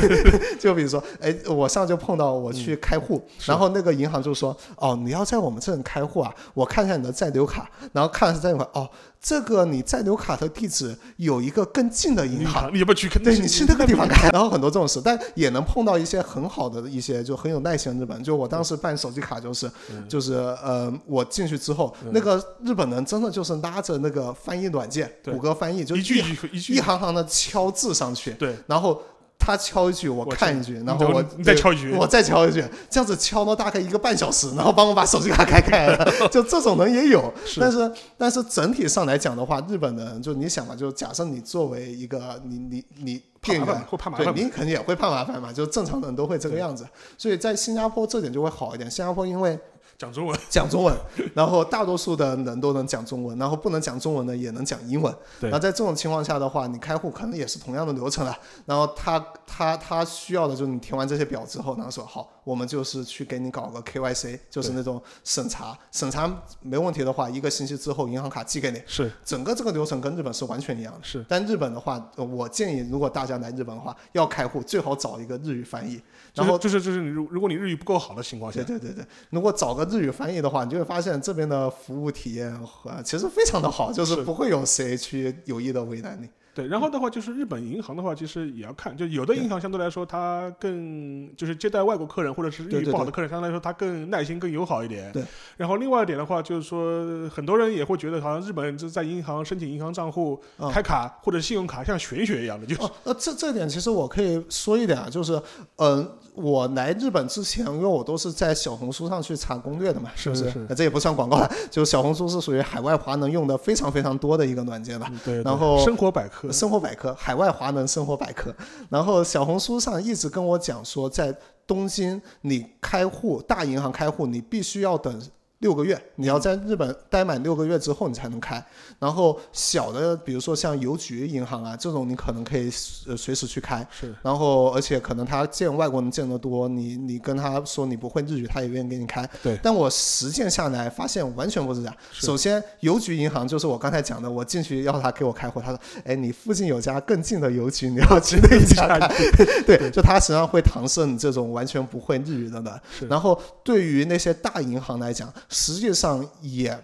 [0.61, 8.89] 就比如说，哎，我上就碰到我去开户，然后那个银行就说，哦，你要在我们这里开户啊，我看一下你的在留卡，然后看是在留卡，哦。
[9.23, 13.09] 这个你在留卡的地址有一个更近的银行，你要不要去？
[13.21, 14.29] 对你去那个地方开。
[14.31, 18.21] 然后很多这种事，但也能碰到一些很好的一些就很有耐心的日本。
[18.25, 19.71] 就我当时办手机卡就是，
[20.09, 26.19] 就是呃，我进去之后，那个日本人真的就是拉着那个翻译软件，谷歌翻译，就一句
[26.51, 28.33] 一句一行行的敲字上去。
[28.33, 29.01] 对，然后。
[29.39, 36.13] 他敲一句，我看一句，然后我再敲一句，我再敲一句，这样子敲了大概一个半小时，然后帮我把手机卡开开了。
[36.31, 46.87] 就这种人也有，但是但是整体上来讲的话，日本人就你想嘛，就假设你作为一个你你你店员，会怕麻烦，对，你肯定也会怕麻烦嘛，就正常人都会这个样子。
[47.19, 49.59] 所以在新加坡这点就会好一点，新加坡因为。
[50.03, 50.93] 讲中文，讲中文，
[51.33, 55.15] 然后大多数的人都能讲中文，然后不能讲中文的也能讲英文。
[55.41, 55.49] 对。
[55.49, 58.37] 然后在这种情况下的话，你开户可能也是同样的流程了。
[58.67, 66.29] 然后他他他需要的就是你填完这些表之后，然后说好，我们就是去给你搞个 KYC，就是那种审查，审查
[66.61, 68.83] 没问题的话，一个星期之后银行卡寄给你。
[68.89, 69.09] 是。
[69.25, 70.99] 整个这个流程跟日本是完全一样的。
[71.03, 71.25] 是。
[71.29, 76.03] 但日本的话，我建议如果大家来日本的话，要开户最好找一个日语翻译。
[76.35, 86.29] 然后就是就是你如如果你日语不够好的情况下，对对对对，如果找个日语翻译的话，你就会发现这边的服务体验和其实非常的好，就是不会有谁去有意的为难你。
[86.55, 95.11] 对，然后的话就是日本银行的话，其实也要看，就有的银行相对来说它更就是接待外国客人或者是日语不好的客人，相对来说它更耐心、更友好一点。
[95.13, 95.25] 对。
[95.57, 100.39] 然后另外一点的话，就是说很多人也会觉得，好像日本就是在银行申请银行账户、
[100.71, 102.83] 开卡或者信用卡像玄学一样的，就是。
[103.05, 105.41] 呃，这这点其实我可以说一点啊，就是
[105.77, 110.51] 嗯，我来日本之前，因为我都是在小红书上去查攻略的嘛，是不是？
[110.75, 115.11] 这也不算广告了， 就小红书是属于海外华能用的非常非常多的一个软件吧。
[115.25, 115.43] 对。
[115.43, 115.79] 然后。
[115.85, 116.51] 生活百科。
[116.51, 118.55] 生活百科，海外华能生活百科。
[118.89, 125.21] 然后小红书上一直跟我讲说，在东京你开户大银行开户，你必须要等
[125.63, 128.63] 六个月，你要在日本待满六个月之后你才能开。
[128.99, 132.69] 然后小的，比如说像邮局银行啊这种，你可能可以
[133.07, 133.87] 呃随时去开。
[133.91, 134.13] 是。
[134.23, 139.29] 然后而且可能他见外国人见得多，你你跟他说你不会日语，他也愿意给你开。
[139.41, 139.57] 对。
[139.63, 141.97] 但我实践下来发现完全不是这样。
[142.11, 149.09] 首先，邮局银行就是我刚才讲的，我进去要他给我开户，他说：“哎，你附近有家更近的邮局，你要去那一家开。”
[149.65, 153.09] 对，就他实际上会搪塞你这种完全不会日语的人。
[153.09, 156.83] 然后对于那些大银行来讲，实际上也。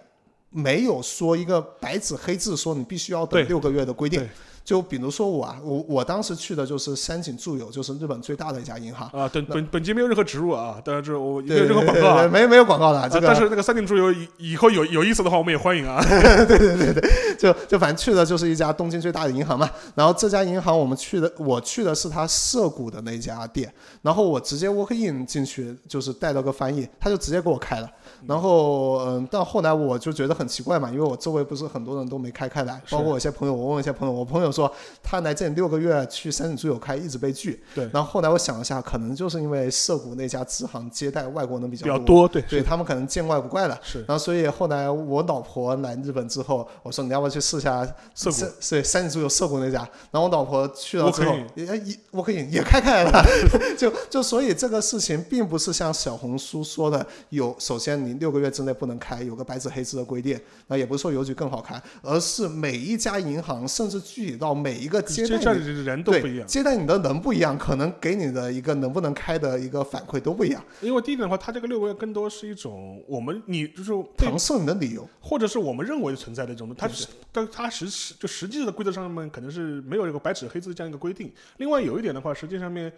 [0.51, 4.27] 没有说一个白纸黑字说你必须要等六个月的规定。
[4.69, 9.27] 就比如说我啊，我我当时去的就是三井住友，就是日本最大的一家银行啊。
[9.33, 13.09] 本本本节没有任何植入啊，但是我没有任何广告啊，没没有广告的。
[13.09, 16.05] 这个但是那个三井住友以以后有有意思的话，我们也欢迎啊。
[16.47, 19.71] 对对对对，就就反正去的就是一家东京最大的银行嘛。
[19.95, 23.73] 然后这家银行我们去的，我去的是他涉谷的那家店。
[24.03, 27.91] 然后我直接 walk in 进去，就是带了个翻译，他就直接给我开了。
[28.27, 34.53] 然后嗯，但后来我就觉得很奇怪嘛，因为我周围不是很多人都没开开来，包括我一些朋友，我问一些朋友，我朋友。
[34.59, 37.89] 说他来这里六个月去三井住友开一直被拒，对。
[37.93, 43.79] 然后后来我想了下，可能就是因为涩谷那家支行接待外国人比较多，对，对他们可能见怪不怪了。
[43.83, 43.99] 是。
[44.01, 48.53] 然后所以后来我老婆来日本之后，我说你要不要去试一下涩谷？
[48.71, 49.79] 对，三井住友涩谷那家。
[50.11, 53.25] 然后我老婆去了之后，也也我可以也开开了，
[53.79, 60.39] 就就所以这个事情并不是像小红书说的有，首先你六个月之内不能开，有个白纸黑字的规定。
[60.67, 65.27] 那也不是说邮局更好开，而是每一家银行甚至具体到每一个接。
[65.27, 70.65] 接待的人都不一样，接待你的人不一样，可能给你的一个能不能开的一个反馈都不一样。
[70.81, 76.89] 因为第一点的话，它这个六个月更多是一种我们你就是搪塞你的理由，或者是我们认为存在的一种，它
[77.31, 81.31] 但它实实就实际的规则上面可能是没有一个白纸黑字这样一个规定。
[81.59, 82.93] 另外有一点的话，实际上面。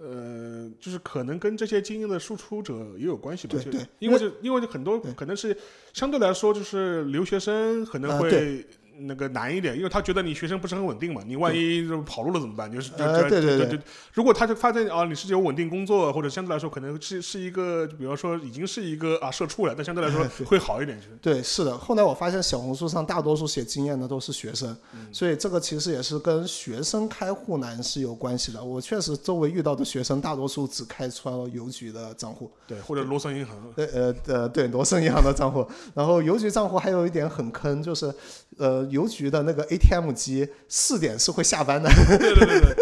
[0.00, 3.58] 呃，就是可能跟这些精英的输出者也有关系吧。
[3.60, 5.58] 对对，因为就因为就很多可能是
[5.92, 8.64] 相对来说就是留学生可能会。
[9.00, 12.70] 那个难一点，因为他觉得你学生不是很稳定嘛，你万一就跑路了怎么办？
[12.70, 13.80] 就是对对对对。
[14.12, 21.00] 如果他就发现啊，你是有稳定工作，或者相对来说可能是是一个，就比方说已经是一个啊社畜了，但相对来说 会好一点。
[21.22, 21.78] 对，是的。
[21.78, 24.76] 后来我发现小红书上大多数写经验的都是学生，
[25.12, 28.62] 所以这个其实也是跟学生开户难是有关系的。
[28.62, 33.54] 我确实周围遇到的学生大多数只开出了邮局的账户，对，或者罗森银行。
[33.76, 38.12] 对呃呃对罗森银行的账户，然后邮局账户还有一点很坑，就是
[38.56, 38.87] 呃。
[38.90, 41.90] 邮局的那个 ATM 机四点是会下班的。
[42.18, 42.76] 对对对对，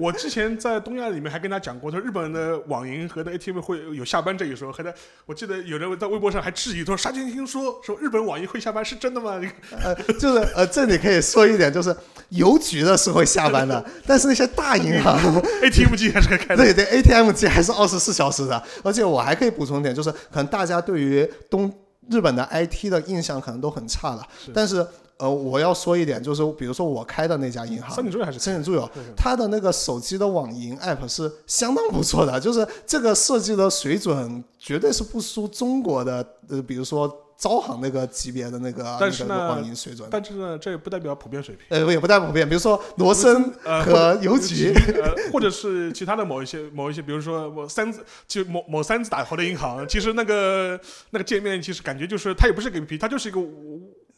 [0.00, 4.72] 我之前在东亚里面还跟他讲过，说日本的网银和的 ATM 会有下班这一说。
[4.72, 4.92] 和他，
[5.26, 9.40] 我记得有人在微博上还质疑，他说沙金听说说日本网银会下班是真的吗？
[9.82, 11.94] 呃，就是呃，这里可以说一点，就是
[12.30, 15.14] 邮局的是会下班的， 但是那些大银行
[15.62, 16.56] ATM 机还是开的。
[16.56, 18.62] 对对，ATM 机还是二十四小时的。
[18.82, 21.72] 而且我还可以补充一点，就是可能大家对于东
[22.10, 24.86] 日本的 IT 的印象可能都很差了，但是。
[25.22, 37.08] 呃，我要说一点，就是比如说我开的那家银行，三井住友还是三井住友，它的那个手机的网银 app 是相当不错的， 就是这个设计的水准绝对是不输中国的，呃，比如说
[37.38, 40.08] 招行那个级别的那个那个网银水准。
[40.10, 41.66] 但是呢，这也不代表普遍水平。
[41.68, 50.76] 呃，也不代表普遍，比如说罗森和邮局，呃，或者是其他的某一些 某一些，比如说我三字就某某三字打头的银行，其实那个
[51.10, 53.40] 那个界面其实感觉就是它也不是个 APP，它就是一个。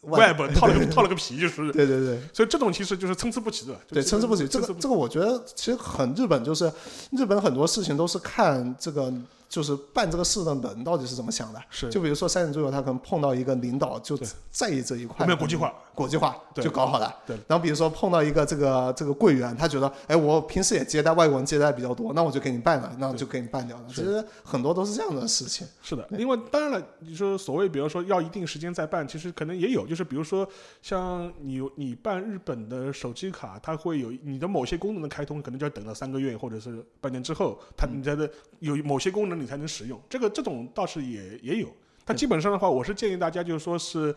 [0.05, 3.75] Web 套了个套了个皮，就是对对对，所以这种其实就是参差不齐的。
[3.87, 4.47] 对，参差不齐。
[4.47, 6.71] 这个这个，我觉得其实很日本，就是
[7.11, 9.13] 日本很多事情都是看这个。
[9.47, 11.61] 就是办这个事的人到底是怎么想的？
[11.69, 14.17] 是，就比如说三井住友，他可能碰到一个领导就
[14.51, 17.13] 在意这一块，没有国际化，国际化就搞好了。
[17.25, 17.37] 对。
[17.47, 23.83] 然后比如说碰到一个这个这个柜员，他觉得，哎，我平时也接待外国人接待比较多，那我就给你办了，那就给你办掉了。
[23.87, 25.67] 其实很多都是这样的事情。
[25.81, 26.05] 是的。
[26.11, 30.47] 另外，当然了，你说所谓，比如说要一定时间再办，其实可能也有，就是比如说
[30.81, 38.29] 像你你办日本的手机卡，它会有你的某些功能的开通，可能就要等到三个月或者是半年之后，它你在的
[38.59, 40.29] 有某些功能你才能使用这个。
[40.29, 44.13] 这种倒是也也有，但基本上的话，我是建议大家就是说是，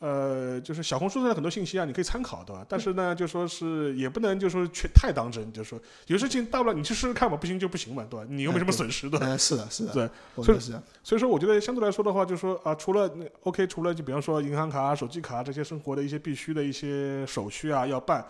[0.00, 2.66] 呃，就是小红书上的很多信息啊，你可以参考，对吧？
[2.68, 8.26] 但是呢，就说是也不能就说全太当真，就说有事情大不了你去试试看嘛，不行就不行嘛，对吧？
[8.28, 9.18] 你又没什么损失的。
[9.20, 9.92] 嗯，是的，是的。
[9.92, 10.10] 对，
[10.42, 10.58] 所以
[11.04, 13.08] 所以说，我觉得相对来说的话，就说啊，除了
[13.44, 18.26] OK，除了就比方说银行卡、手机卡这些生活的一些必须的一些手续啊要办，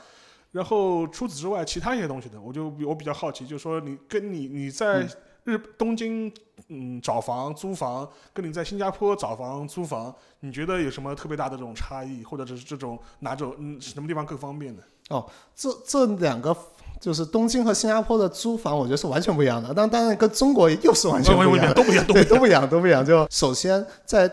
[0.51, 5.09] 然后除此之外，其他一些东西呢，我就我比较好奇，就是说你跟你你在。
[5.45, 6.33] 日东京，
[6.69, 14.83] 嗯，找房租房，跟你在新加坡找房租房，你觉得有什么特别大的这种差异，或者是这种哪种嗯什么地方更方便呢？
[15.09, 16.57] 哦，这这两个
[17.01, 19.75] 就是东京和新加坡的租房，我觉得是完全不一样的。
[19.75, 23.05] 但当然跟中国又是完全不一样，都不一样，对，都不一样，都不一样。
[23.05, 24.31] 就首先在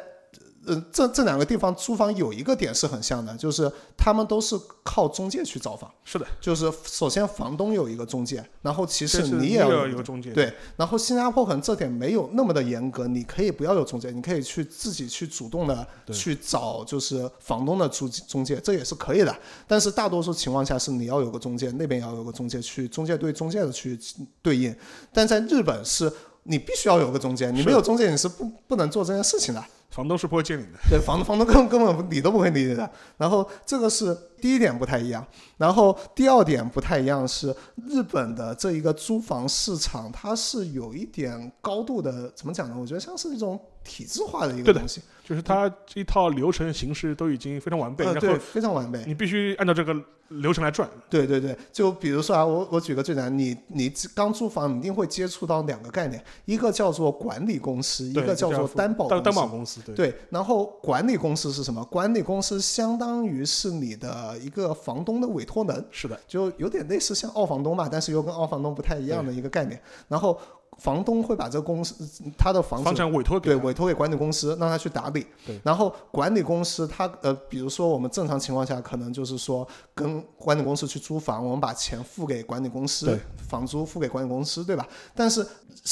[0.70, 5.92] 呃，这这两个地方租房有一个点是很像的，就是他们都是靠中介去找房。
[6.06, 10.32] 是的，就是首先房东有一个中介，然后其实你也要有一个中介。
[10.32, 19.36] 对，然后新加坡可能这点没有那么的严格，你可以不要有中介，你可以去自己去主动的去找就是房东的中中介，这也是可以的。
[19.68, 24.00] 但是大多数情况下是你要有个中介，那边也要有个中介去中介对中介的去
[24.44, 24.76] 对应。
[25.12, 26.12] 但在日本是。
[26.44, 29.64] 你必须要有个中介，你没有中介你是不不能做这件事情的。
[29.89, 32.89] 房东是不会见你的，对，房房东根根本理都不会理你的。
[33.17, 35.25] 然后这个是第一点不太一样，
[35.58, 37.54] 然后第二点不太一样是
[37.88, 42.75] 日本的这一个租房市场，它是有一点高度的，怎么讲呢？
[42.80, 49.95] 我觉得像是那种体制化的一个东西，就是它一套流程形式都已经非常完备，然后非常完备，你必须按照这个。
[50.43, 60.13] 流程来转，对对对，就比如说啊，我我举个最难，你你刚租房，你一定会接触到两个概念，一个叫做管理公司，一个叫做担保担保公司，对。
[60.30, 61.84] 然后管理公司是什么？
[61.86, 69.82] 管理公司相当于是你的一个房东的委托人，是的，就有点类似像二房东吧，但是又跟二房东不太一样的一个概念。
[70.08, 70.39] 然后。
[70.80, 71.94] 房东会把这个公司
[72.38, 75.26] 他的房子委托对委托给管理公司，让他去打理。
[75.46, 84.88] 对，然后管理公司他呃，比如说我们正常情况下可能就是说跟管理公司去租房，我们把钱付给管理公司，房租付给管理公司，对吧？
[85.13, 85.46] 但是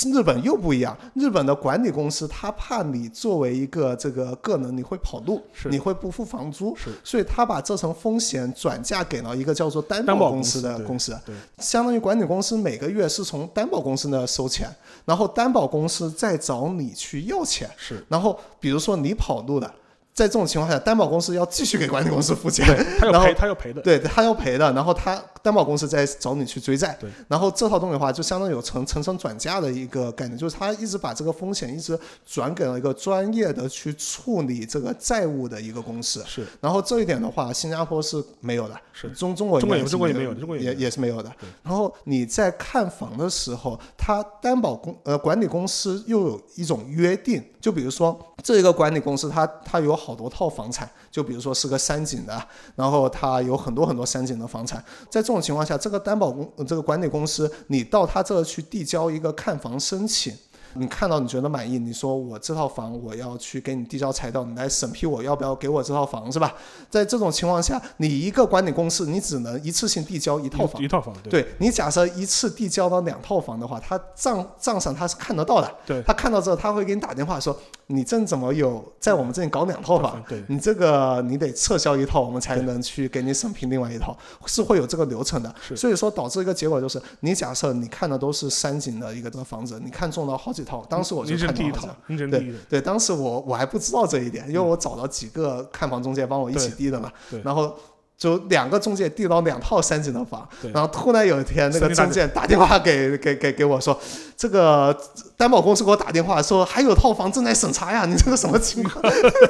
[0.05, 14.73] 日本又不一样，日本的管理公司他怕你作为一个这个个人你会跑路，你会不付房租，是，所以他把这层风险转嫁给了一个叫做担保公司的公司，对，相当于管理公司每个月是从担保公司那收钱。
[15.05, 18.05] 然后担保公司再找你去要钱，是。
[18.09, 19.73] 然后比如说你跑路了。
[20.13, 22.65] 在这种情况下，担保公司要继续给管理公司付钱，
[22.97, 24.73] 他要赔，他要赔的，对，他要赔的。
[24.73, 27.09] 然后他担保公司在找你去追债，对。
[27.27, 36.23] 然后这套东西的话，就相当于有层层层转嫁的一个概念，就是他一直把这个风险一直转给了一个专业的去处理这个债务的一个公司。
[36.25, 36.45] 是。
[36.61, 41.31] 然后这一点的话，新加坡是没有的，是中中国中国也中国也没有，中国也也是没有的。
[41.63, 50.89] 然后你在看房的时候，他担保公呃管理公司又有一种约定，就比如说这一个管理公司，它它有好多套房产。
[51.09, 60.35] 就比如说是个山景的，然后他有很多很多山景的房产，在这种情况下，这个担保公这个管理公司，你到他这去递交一个看房申请。
[60.73, 66.53] 你看到你觉得满意，你说我这套房我要去给你递交材料，你来审批我要不要给我这套房是吧？
[66.89, 71.15] 在这种情况下，你一个管理公司你只能一次性递交一套房，一套房。
[71.29, 75.75] 对，你假设一次递交到两套房的话，他账账上他是看得到的。
[75.85, 80.23] 对，他看到之后他会给你打电话说，你这怎么有在我们这里搞两套房？
[80.27, 85.53] 对，你这个你得撤销一套，我们才能去给你审批另外一套，是会有这个流程的。
[85.75, 90.67] 所以说导致一个结果就是，你假设你看的都是山景的一个这个房子，你看中了好几。
[90.67, 97.11] 套，当时我就看到了，对对，当时我我还不知道这一点，因为我找了几个看房中介帮我一起递的嘛，
[97.43, 97.75] 然后。
[98.17, 103.97] 就两个中介递到两套三井的房，然后突然有一天那个中介打电话给 给给给我说，
[104.35, 104.97] 这个
[105.37, 109.03] 担保公司给我打电话说还有套房正在审查呀，你这个什么情况？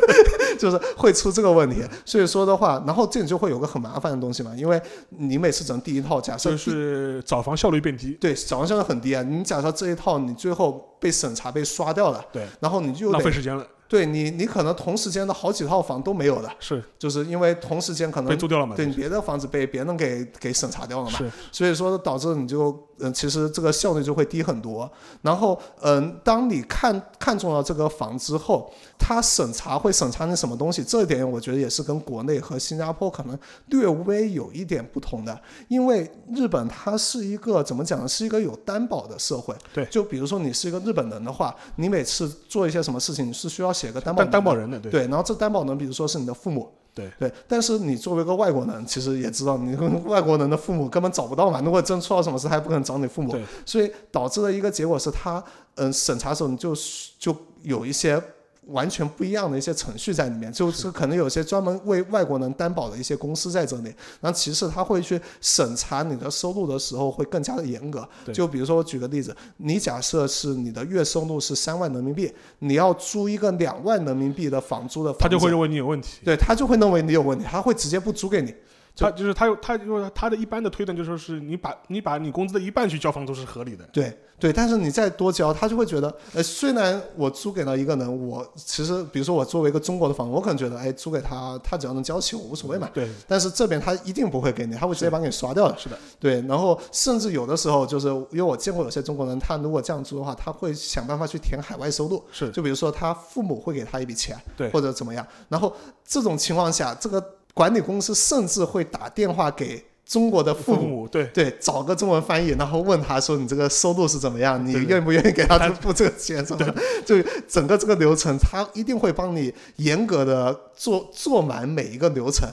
[0.60, 9.24] 就是会出这个问题，所以说的话，然后这里就会有个很麻烦的东西嘛，因为你每次只能递一套，假设就是找房效率变低，对，找房效率很低啊。
[9.24, 13.66] 你假设这一套你最后被审查被刷掉了，对，然后你就浪费时间了。
[13.88, 22.88] 对你，你可能同时间的好几套房都没有的，是，就是因为同时间可能被租掉了嘛，对，别的房子被别人给给审查掉了嘛，是，所以说导致你就。
[23.00, 24.92] 嗯，其实这个效率就会低很多。
[25.22, 30.84] 然后，嗯，当你看看中了这个房之后，它审查会审查你什么东西？
[30.84, 35.40] 这一点我觉得也是跟国内和新加坡可能略微有一点不同的。
[35.68, 38.08] 因为日本它是一个怎么讲呢？
[38.08, 39.54] 是一个有担保的社会。
[39.72, 39.86] 对。
[39.92, 44.92] 就比如说你是一个日本人的话，你每次做一些什么事情你是需要写个担保担保人的，对。
[44.92, 45.02] 对。
[45.08, 46.70] 然后这担保人，比如说是你的父母。
[46.96, 51.62] 对对，但是你作为一个外国人，其实也知道，你跟外国人的父母根本找不到嘛。
[51.62, 53.38] 如果真出了什么事，他也不可能找你父母。
[53.68, 55.44] 所以导致的一个结果是他，
[55.76, 56.74] 嗯，审查时候你就
[57.20, 58.20] 就有一些。
[58.68, 63.94] 完全不一样的一些程序在里面，就是可能有些专门为外国人担保的一些公司在这里。
[64.22, 68.08] 然后其次他会去审查你的收入的时候会更加的严格。
[68.34, 76.20] 就比如说我举个例子，你假设是你的月收入是三万人民币，你要租一个两万人民币的房租的，他就会认为你有问题。
[76.24, 78.54] 对他就会认为你有问题，他会直接不租给你。
[78.98, 83.88] 他就是他有他就是他的一般的推断就说是你把你把你工资的一半去交房租是合理的。
[83.94, 92.88] 对对，但是你再多交，他就会觉得，呃，虽然我租给了一个人，我其实比如说我作为一个中国的房，我可能觉得，哎，租给他，他只要能交齐，我无所谓嘛。
[92.94, 93.10] 对。
[93.28, 95.76] 但是这边他一定不会给你，他会直接把你刷掉的。
[95.76, 95.98] 是的。
[96.20, 102.24] 对，然后甚至有的时候就是因为我见过有些中国人，他如果这样租的话，他会想办法去填海外收入。
[102.32, 102.52] 是。
[102.52, 105.76] 就比如说他父母会给他一笔钱，对，或者怎么样，然后
[106.06, 107.20] 这种情况下，这个
[107.58, 109.84] 管理公司甚至会打电话给。
[110.08, 114.66] 中国的父母对对，找个中文翻译，然后问他说：“你这个收入是怎么样？
[114.66, 116.74] 你愿不愿意给他付这个钱？”什么？
[117.06, 122.50] 就整个这个流程，他一定会帮你严格的做做满每一个流程，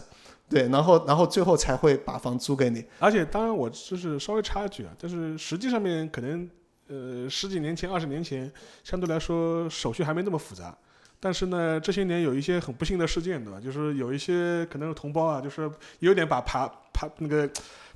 [0.51, 2.85] 对，然后然后最后才会把房租给你。
[2.99, 6.51] 而且，当然我就是稍微插一句啊，但是实际上面可能
[6.89, 8.51] 呃十几年前、二十年前，
[8.83, 10.77] 相对来说手续还没那么复杂。
[11.25, 13.59] 但是呢，这些年有一些很不幸的事件，对吧？
[13.59, 15.71] 就是有一些可能是同胞啊，就是
[16.01, 17.49] 有点把牌牌那个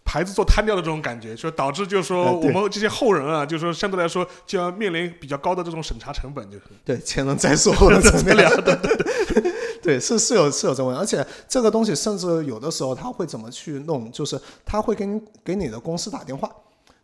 [0.03, 6.65] 牌子做摊掉的这种感觉，就导致就是说我们这些后人啊，就是说相对来说就要面临比较高的这种审查成本，就是。
[6.87, 9.53] 对前人栽树后人乘凉， 对对对，
[9.83, 10.01] 对。
[10.01, 16.51] 是是有是有这问题，而且这个东西甚至有的时候他会怎么去弄，就是他会给你给你的公司打电话。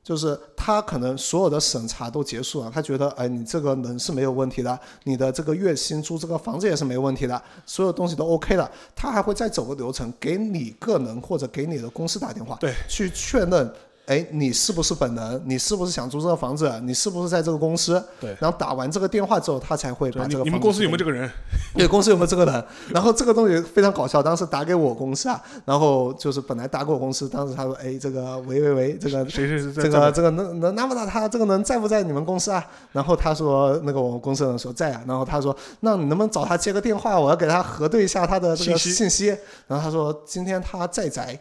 [0.04, 13.72] 就是他可能所有的审查都结束了，他觉得，哎，你这个人是没有问题的，你的这个月薪租这个房子也是没问题的，所有东西都 OK 的，他还会再走个流程，给你个人或者给你的公司打电话，对，去确认。
[14.06, 15.42] 哎，你是不是本人？
[15.46, 16.70] 你是不是想租这个房子？
[16.82, 18.02] 你是不是在这个公司？
[18.20, 18.36] 对。
[18.38, 20.44] 然后打完这个电话之后，他才会把这个。
[20.44, 21.30] 你们公司有没有这个人？
[21.74, 22.64] 对，公司有没有这个人？
[22.90, 24.22] 然后这个东西非常搞笑。
[24.22, 37.18] 当时打给我公司啊，然后就是本来打给我公司，当时他说：“哎，这个喂喂喂，这个谁谁谁，这个这个能能那么大他这个人在不在你们公司啊？”然后他说：“那个我们公司人说在啊。”然后他说：“那你能不能找他接个电话？
[37.18, 39.28] 我要给他核对一下他的这个信息。”
[39.66, 41.38] 然后他说：“今天他在宅。”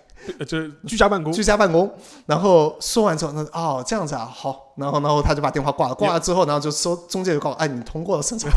[0.47, 1.91] 这居家办公，居家办公。
[2.25, 4.72] 然后说完之后，那哦这样子啊，好。
[4.75, 5.95] 然后，然后他就把电话挂了。
[5.95, 8.49] 挂了之后，然后就说中介就告诉，哎，你通过了审查。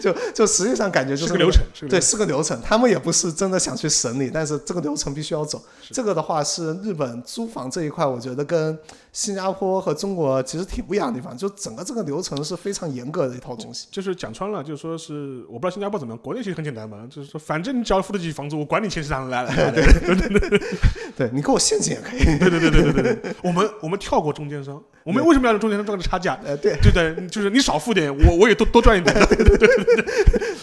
[0.00, 2.60] 就就实际上感觉就是个流程，对，是个流程。
[2.62, 5.62] 他们也不是真的想去审理，但是这个流程必须要走。
[5.90, 8.76] 这个的话是日本租房这一块，我觉得跟
[9.12, 11.36] 新加坡和中国其实挺不一样的地方。
[11.36, 13.86] 就整个这个流程是非常严格的一套东西。
[13.90, 19.72] 就是讲穿了，就是说是我不知道新加坡怎么样，国内其实很简单嘛，就是说反正你只要付得起房租，我管你钱是哪来的。
[19.72, 20.60] 对对对对，
[21.16, 22.24] 对你给我现金也可以。
[22.38, 24.82] 对对对对对对对，我们我们跳过中间商。
[25.04, 26.36] 我们为什么要让中间商赚个差价？
[26.44, 29.14] 呃，对，对对，就是你少付点，我我也多多赚一点。
[29.28, 30.04] 对对对对对，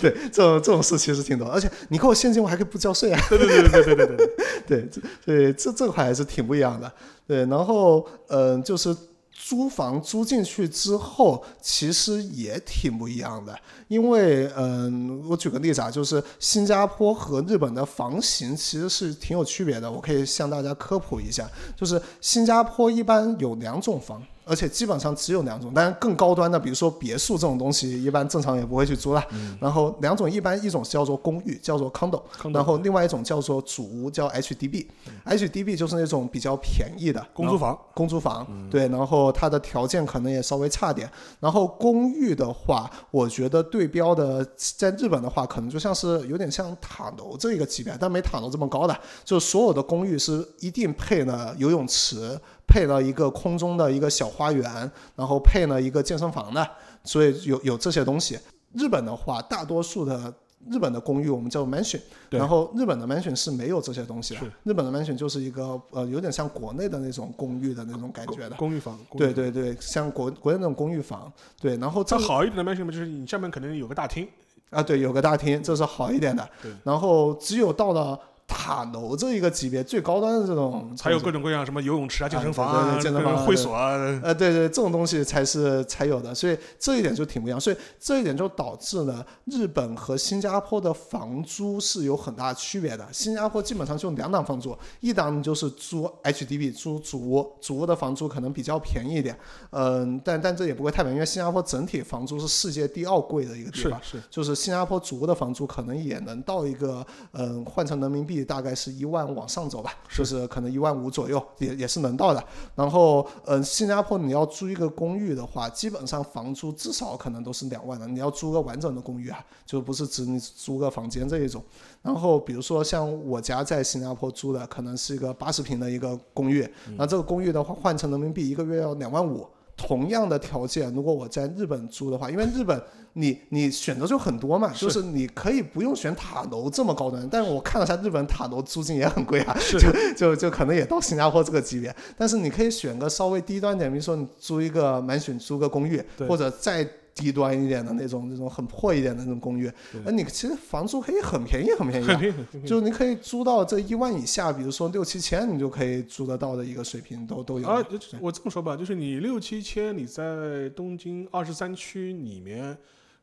[0.01, 3.21] 对，这种这种事其实挺多，而且你给我现金，我还可以不交税啊。
[3.29, 4.27] 对对对对对对对对，
[4.67, 6.91] 对， 这对这这块还是挺不一样的。
[7.27, 8.95] 对，然后嗯，就是。
[9.43, 24.21] 租房租进去之后，其实也挺不一样的，因为，嗯，我举个例子啊，就是新加坡和日本的房型其实是挺有区别的，我可以向大家科普一下，就是新加坡一般有两种房。
[24.51, 29.23] 而且基本上只有两种，但是更高端的，比如说别墅这种东西，一般正常也不会去租了。
[29.61, 32.21] 然后两种一般，一种叫做公寓，叫做 condo，
[32.53, 34.87] 然后另外一种叫做主屋，叫 HDB。
[35.25, 38.45] HDB 就是那种比较便宜的公租房，公租房。
[38.69, 41.09] 对，然后它的条件可能也稍微差点。
[41.39, 48.99] 然后公寓的话，我觉得对标的，在日本的话，可能就像是有点像塔楼这一个级别，但没塔楼这么高的。
[49.23, 52.37] 就所有的公寓是一定配了游泳池。
[52.71, 56.65] 配了一个空中的一个小花园，然后配了一个健身房的，
[57.03, 58.39] 所以有有这些东西。
[58.73, 60.33] 日本的话，大多数的
[60.69, 61.99] 日本的公寓我们叫 mansion，
[62.29, 64.41] 然后日本的 mansion 是没有这些东西的。
[64.63, 68.97] 日本的 mansion 就是一个呃，有点像国内的那种公寓的那种感觉的公寓房。
[69.17, 71.29] 对对对，像国国内那种公寓房。
[71.59, 74.25] 对，然后再好一点的 mansion 就是你下面可能有个大厅
[74.69, 76.49] 啊，对，有个大厅，这是好一点的。
[76.63, 78.17] 对，然后只有到了。
[78.53, 93.07] 塔楼这一个级别最高端的这种，还有各种各样什么游泳池啊、健身房啊、健身房、会所啊，呃，对对，这种东西才是才有的，所以这一点就挺不一样，所以这一点就导致了日本和新加坡的房租是有很大区别的。
[93.11, 99.37] 新加坡基本上就两档房租，一档就是租 HDB 租主屋，主屋的房租可能比较便宜一点，
[99.69, 108.40] 嗯，但但这也不会太便宜，因为新加坡整体房租是世界第二贵的一个地方，是是，就是新加坡主屋的房租可能也能到一个，嗯，换成人民币。
[108.43, 112.43] 大概是一万往上走吧，就是可能一万五左右，也也是能到的。
[112.75, 118.07] 然后，嗯，新加坡你要租一个公寓的话，基本上房租至少可能都是两万的。
[118.07, 121.63] 你要租个完整的公寓啊，就不是指你租个房间这一种。
[122.01, 126.67] 然后，比如说像我家在新加坡租的，可能是一个八十平的一个公寓，
[126.97, 129.47] 那这个公寓的话换成人民币一个月要两万五。
[129.81, 132.79] 同样的条件，如果我在日本租的话，因为日本
[133.13, 139.79] 你你选择就很多嘛，就是你可以不用选塔楼这么高端，但是我看了下日本塔楼租金也很贵啊，就
[140.15, 152.65] 就就可能也到新加坡这个级别，但是你可以选个稍微低端点，比如说你租一个满选租个公寓，或者再低端一点的那种那种很破一点的那种公寓对，那你其实房租可以很便宜很便宜。
[152.65, 157.67] 就你可以租到这一万以下，比如说六七千，你就可以租得到的一个水平都都有。
[157.67, 157.83] 啊，
[158.19, 162.77] 我这么说吧，就是你六七千，你在东京二十三区里面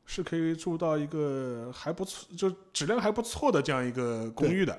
[0.04, 4.78] 是可以住到一个还不错，就质量还不错的这样一个公寓的。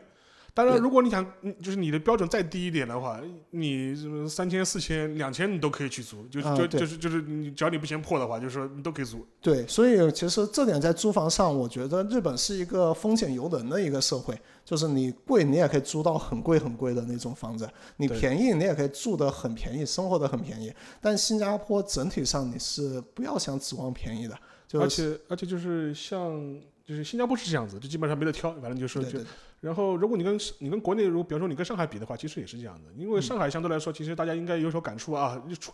[0.60, 3.20] 当然，如果你想，嗯就是你的标准再低一点的话，
[3.51, 9.26] 你什么三千、四千、两千，你都可以去租，就就就是就是你只要你不嫌破的话，就是说你都可以租。
[9.41, 20.74] 对，所以其实这点在租房上，我觉得日本是一个风险由人的一个社会，就是你贵你也可以租到很贵很贵的那种房子，你便宜你也可以住得很便宜，生活得很便宜。
[20.99, 24.38] 但新加坡整体上你是不要想指望便宜的，
[24.68, 29.26] 就而且而且就是像就是新加坡是这样子，就基本上没得挑，反正就是就对对
[29.62, 32.91] 然后，如果你跟你跟国内，如果比如说你跟上海比的话，其实也是这样的。
[32.95, 35.41] 因为上海相对来说，其实大家应该有所感触啊。
[35.49, 35.72] 就除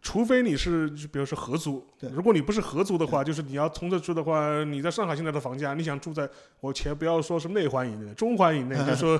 [0.00, 6.28] 除非你是，就比如说合租对，如果你不是合租的话，就是你要从这住的话，你在上海现在的房价，你想住在
[6.60, 9.18] 我且不要说是内环以内，中环以内， 就说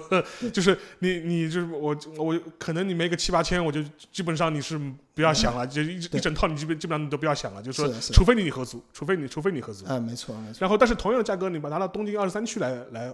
[0.52, 4.78] 就是你你就是我我可能你没个七八千，我就基本上你是
[5.14, 9.86] 不要想了，就一一整套你基本基本上你都不要想了，就是说是是除非你合租，除非你除非你合租。
[9.86, 10.58] 哎，没错没错。
[10.60, 13.10] 然后，但是同样的价格，你把它拿到东京二十三区来来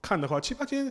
[0.00, 0.90] 看的话，七八千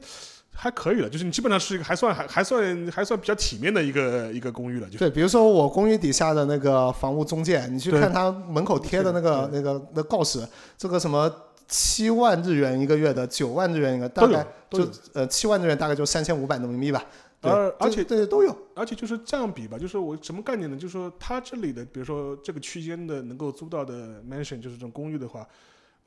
[0.54, 10.48] 还可以了，就是你基本上是一个还算还还算还算比较体面的一个一个公寓了，就是对，比如说我公寓底下的那个房屋中介，你去看他门口贴的那个那个那告示，
[10.78, 11.32] 这个什么
[11.68, 14.88] 七万日元一个月的，九万日元一个，大概就。
[15.14, 17.04] 呃七万日元大概就三千五百人民币吧。
[17.40, 18.58] 对这而而且对都有。
[18.74, 20.76] 而且就是这样比吧，就是我什么概念呢？
[20.76, 25.48] 就是说它这里的，比如说这个区间的能够租到的 mansion，就是这种公寓的话，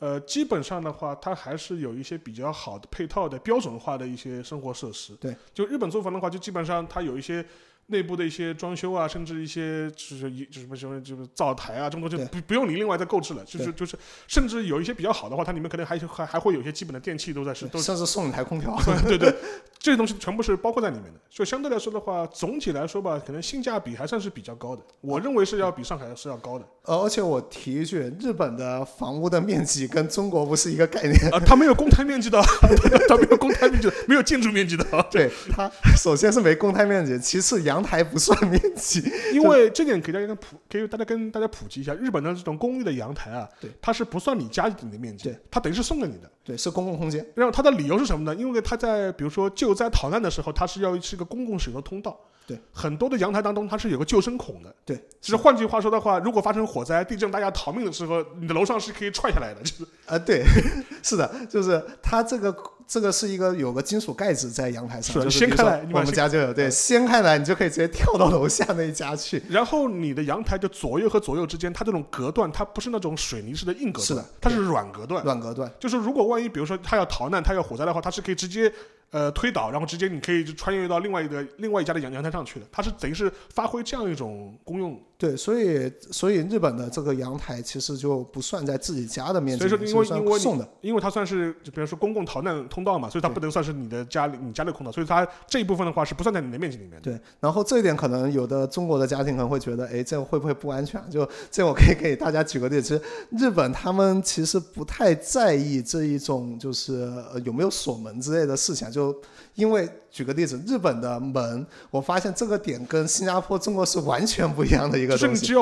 [0.01, 5.15] 呃，基本上的话，它还是有一些比较好的配套的标准化的一些生活设施。
[5.15, 7.47] 对，就日本租房的话，就基本上它有一些。
[7.91, 18.77] 内部的一些装修啊，甚至一些就是一就是什么什么就是灶台啊，这么多就不不用你另外再购置了，就是就是，甚至有一些比较好的话，它里面可能还还还会有一些基本的电器都在是都甚至送一台空调。
[19.07, 19.35] 对对，
[19.79, 21.21] 这些东西全部是包括在里面的。
[21.29, 24.83] 就相对来说的话，总体来说吧，可能性价比还算是比较高的。
[25.01, 26.65] 我认为是要比上海是要高的。
[26.85, 31.15] 呃，而且我提一句，日本的房屋的面积跟中国不是一个概念。
[31.33, 32.41] 啊，它没有公摊面积的，
[33.09, 34.85] 它没有公摊面积的，没有建筑面积的。
[35.11, 39.03] 对它，首先是没公摊面积，其次阳台不算面积。
[39.33, 46.31] 因为这点给大家跟普给大家跟大家普及一下，日本的这种公寓的阳台啊对，它是不算你家里的面积对，它等于是送给你的。
[46.43, 47.25] 对，是公共空间。
[47.35, 48.35] 然后它的理由是什么呢？
[48.35, 52.19] 因为它在比如说救灾逃难的时候，它是要是一个公共使用的通道。
[52.47, 54.75] 对，很多的阳台当中它是有个救生孔的。
[54.85, 59.61] 对，就是换句话说的话，如果发生火灾、地震，大家逃命的时候，你的楼上是可以踹下来的。
[59.63, 60.43] 就是啊，对，
[61.03, 62.53] 是的，就是它这个
[62.91, 69.41] 这个是一个有个金属盖子在阳台上，掀开来我们家就有，对，嗯掀开来你就可以直接跳到楼下那一家去。
[69.49, 75.23] 然后你的阳台就左右和左右之间，它这种隔断，它不是那种水泥式的硬隔断，是的它是软隔断。
[75.23, 78.73] 软隔断，就是如果万一比如说他要逃难，他要火灾的话，他是可以直接
[79.11, 82.67] 呃推倒，然后直接你可以就穿越到另外一个另外一家的阳阳台上去的。
[82.73, 85.01] 它是等于是发挥这样一种功用。
[85.21, 90.67] 对，所以所以日本的这个阳台其实就不算在自己家的面积里，所以说因为是算因为送的。
[90.81, 97.01] 因为它算是就比如说公共逃难通道嘛，所以它不能算是你的家里你家的通道，所以它这一部分的话是不算在你的面积里面的。
[97.03, 101.07] 对，然后这一点可能有的中国的家庭可能会觉得，哎，这个会不会不安全啊？
[101.11, 103.03] 就这我可以给大家举个例子，其实
[103.45, 106.95] 日本他们其实不太在意这一种就是
[107.31, 109.15] 呃有没有锁门之类的事情啊，就
[109.61, 115.55] 因为举个例子，日本的门，我发现这个点跟新加坡、中国是完全不一样的一个东西。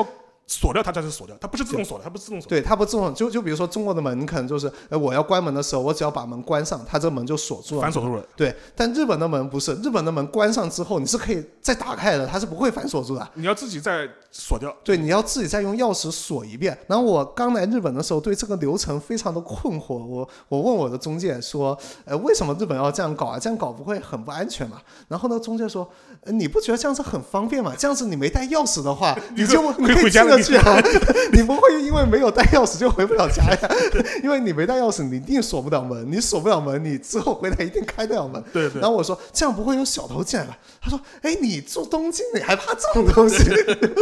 [0.51, 2.49] 锁掉它才是锁掉，它不是自动锁的，它不是自动锁。
[2.49, 7.81] 对，它不自动，就就比如说中国的门，你可能就是，呃，我要关门的时候，我只要把门关上，它这门就锁住了。
[7.83, 8.23] 反锁住了。
[8.35, 13.29] 对，但日本的门不是，日本的门关上之后，你是可以再打开的，它是不会反锁住的。
[13.35, 14.75] 你要自己再锁掉。
[14.83, 16.75] 对，你要自己再用钥匙锁一遍。
[16.87, 20.03] 然后我刚来日本的时候，对这个流程非常的困惑。
[20.03, 23.37] 我我问我的中介说，呃，为什么日本要这样搞啊？
[23.37, 24.81] 这样搞不会很不安全吗？
[25.07, 25.87] 然后呢，中介说，
[26.21, 27.73] 呃，你不觉得这样子很方便吗？
[27.77, 30.81] 这样子你没带钥匙的话， 你就可以你可以回家了进得去啊，
[31.33, 33.57] 你不会因为没有带钥匙就回不了家呀？
[34.23, 38.43] 因为你没带钥匙，你一定锁不了门，你锁不了门，你之后回来一定开得了门。
[38.53, 40.57] 对对然后我说这样不会有小偷进来吧？
[40.81, 43.43] 他说，哎，你住东京你还怕这种东西？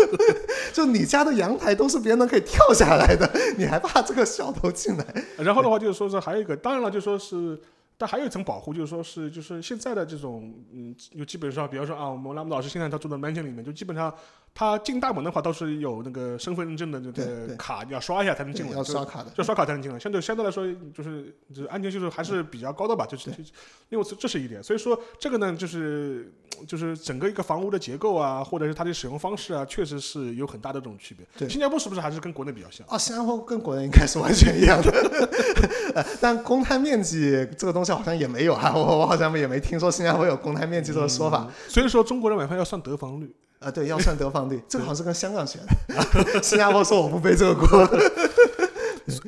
[0.73, 5.05] 就你家的阳台都是别人可以跳下来的，你还怕这个小偷进来？
[5.37, 7.59] 然后的话就是说是还有一个，当然了，就说是
[7.97, 14.13] 但还有一层保护，就是说是就是现在的这种，嗯，就基本上，比方说啊，我们拉姆老师现在他住的 mansion 里面，就基本上
[14.53, 19.97] 他进大门的话，都是有那个身份认证的这个卡，你要刷一下才能进来，要刷卡的，要刷卡才能进来。
[19.97, 23.31] 相对相对来说，就是就是安全系数还是比较高的吧，就是
[23.89, 24.61] 因为这是一点。
[24.61, 26.31] 所以说这个呢，就是
[26.67, 31.25] 就是整个一个房屋的结构啊，或者是它的使用方式啊，确实是有很大的这种区别。
[31.35, 32.85] 对，新加坡是不是还是跟国内比较像？
[32.87, 37.86] 啊，新加坡跟国内应该是完全一样的， 但公摊面积这个东西。
[37.87, 41.47] 这好像也没有哈， 我我好像也没听说新加坡有公摊面积这个说法。
[41.69, 46.43] 所以说中国人买房要算得房率啊，对，要算得房率， 这个好像是跟香港学的。
[46.43, 47.87] 新加坡说我不背这个锅。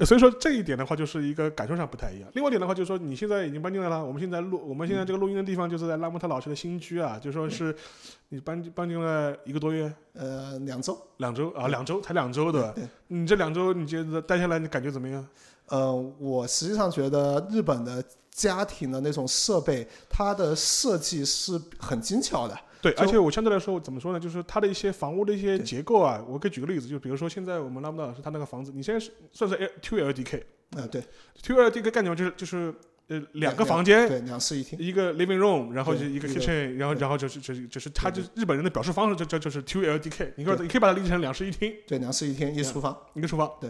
[0.06, 2.30] 所以说这一点的话，就是一个感受上不太一样。
[2.34, 7.74] 另外一点的话，就是说你现在已经搬进来了，我们现在录，我们现在这个录音的地方就是在拉莫特老师的新居啊，就说是
[8.28, 12.76] 你搬搬进了一个多月，呃，两周，两周啊，两周才两周的。
[13.08, 15.26] 你这两周你觉得待下来你感觉怎么样？
[15.68, 18.04] 呃，我实际上觉得日本的
[18.40, 22.58] 家庭的那种设备，它的设计是很精巧的。
[22.82, 24.20] 对，而且我相对来说怎么说呢？
[24.20, 30.42] 就是它的一些房屋的一些结构啊，我可以举个例子，就比如说现在我们拉姆达老师他那个房子，你现在是算是 L two LDK
[30.78, 31.04] 啊，对
[31.44, 32.74] ，two LDK 概念就是就是
[33.10, 43.70] 呃两个房间，对，两室一厅，一个 living room，然后就一个 kitchen，然后然后就是就是就是他就日本人的表示方式就就就是 two LDK，你可以你可以把它理解成两室一厅，对，两室一厅一厨房，一个厨房，对。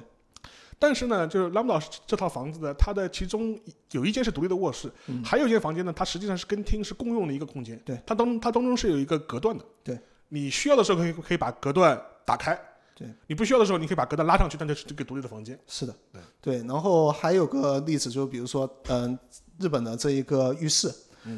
[0.81, 3.59] 但是呢，就是拉姆老师这套房子呢，它的其中
[3.91, 4.89] 有一间是独立的卧室，
[5.21, 7.77] 还有一间房间呢，它实际上是跟厅是共用的一个空间。
[7.85, 9.65] 对，它当它当中是有一个隔断的。
[9.83, 9.99] 对，
[10.29, 12.57] 你需要的时候可以可以把隔断打开。
[12.95, 15.59] 对，你不需要的时候，你可以把隔断拉上去，但是这个独立的房间。
[15.67, 16.67] 是的，对对。
[16.67, 19.19] 然后还有个例子，就比如说，嗯，
[19.59, 20.89] 日本的这一个浴室，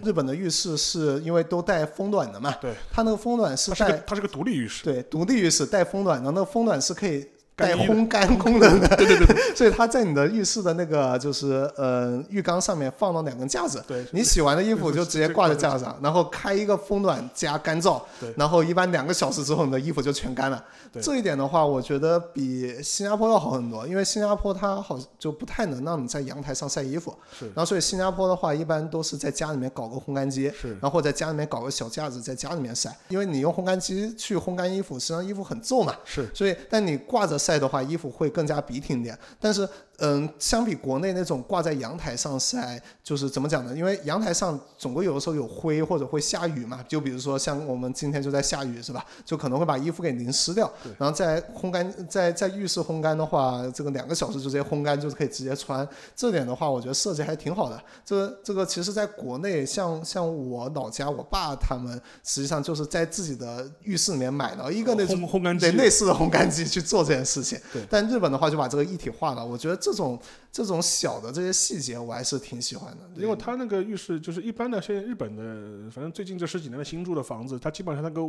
[0.03, 2.51] 日本的浴室是因为都带风暖的嘛？
[2.61, 4.83] 对，它那个风暖是带，它是个独立浴室。
[4.83, 7.27] 对，独立浴室带风暖的，那个风暖是可以。
[7.61, 20.63] 带烘干功能的，对对对， 所以它在你的浴室的那个就是呃浴缸上面放了两根架子，对，你洗完的衣服就直接挂在架子上，然后开一个风暖加干燥，对，然后一般两个小时之后你的衣服就全干了。
[21.01, 38.29] 这一点的话，我觉得比新加坡要好很多，因为新加坡它好就不太能让你在阳台上晒衣服，是，然后所以新加坡的话一般都是在家里面搞个烘干机，是，然后在家里面搞个小架子在家里面晒，因为你用烘干机去烘干衣服，实际上衣服很皱嘛，是，所以但你挂着晒的话，衣服会。
[38.31, 39.67] 更加笔挺点，但是。
[40.03, 43.75] 嗯，相比国内那种挂在阳台上晒，就是怎么讲呢？
[43.75, 46.83] 因为阳台上总归有的时候有灰或者会下雨嘛。
[46.87, 49.05] 就比如说像我们今天就在下雨，是吧？
[49.23, 50.71] 就可能会把衣服给淋湿掉。
[50.97, 55.87] 然后在烘干，在在浴室烘干的话，这个两个小时就直接烘干，就是可以直接穿。
[56.15, 57.79] 这点的话，我觉得设计还挺好的。
[58.03, 61.93] 这这个其实在国内，像像我老家我爸他们，
[62.23, 67.59] 实际上就是在自己的浴室里面买了一个那种烘干机，对类似的烘干机去做这件事情。
[67.71, 67.83] 对。
[67.87, 69.90] 但日本的话就把这个一体化了，我觉得这。
[69.91, 70.19] 这种
[70.51, 73.21] 这种小的这些细节，我还是挺喜欢的。
[73.21, 78.21] 因为它那个浴室就是一般的，现在日本的，反正最近这十几年的新住的房子，它基本上那个。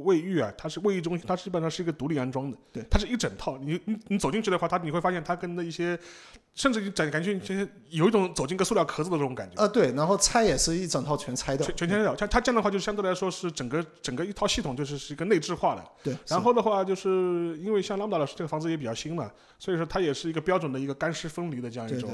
[0.00, 3.58] 卫浴啊，它是卫浴中心，它基本上是一个独立安装的，对，它是一整套。
[3.58, 5.98] 你你你走进去的话，它你会发现它跟那一些，
[6.54, 9.60] 甚至你感感觉其实有一种走进个塑料壳子的这种感觉。
[9.60, 12.16] 呃，对，然后拆也是一整套全拆掉，全全拆掉。
[12.16, 15.84] 像它这样的话，就相对来说是整个整个一套系统就是是一个内置化的。
[16.02, 16.16] 对。
[16.26, 22.10] 然后的话，就是因为像拉姆达老师这个房子也比较新嘛，所以说它也是一个标准的一个干湿分离的这样一种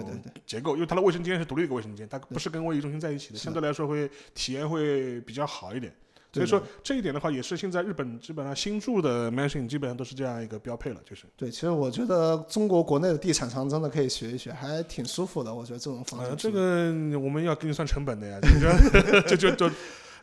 [0.47, 5.95] 结构，因为它的卫生间是独立的一个卫生间，它不是跟卫浴中心在一起的，相对来说会体验会比较好一点。
[6.37, 11.25] 所以说这一点的话，也是现在日本基本上新住的 mansion 基本上都是这样一个标配了，就是。
[11.37, 15.53] 对，其实我觉得中国国内的地产商真的可以学一学，还挺舒服的。
[15.53, 16.35] 我觉得这种方式。
[16.37, 18.39] 这个我们要给你算成本的呀，
[19.27, 19.71] 就 就就，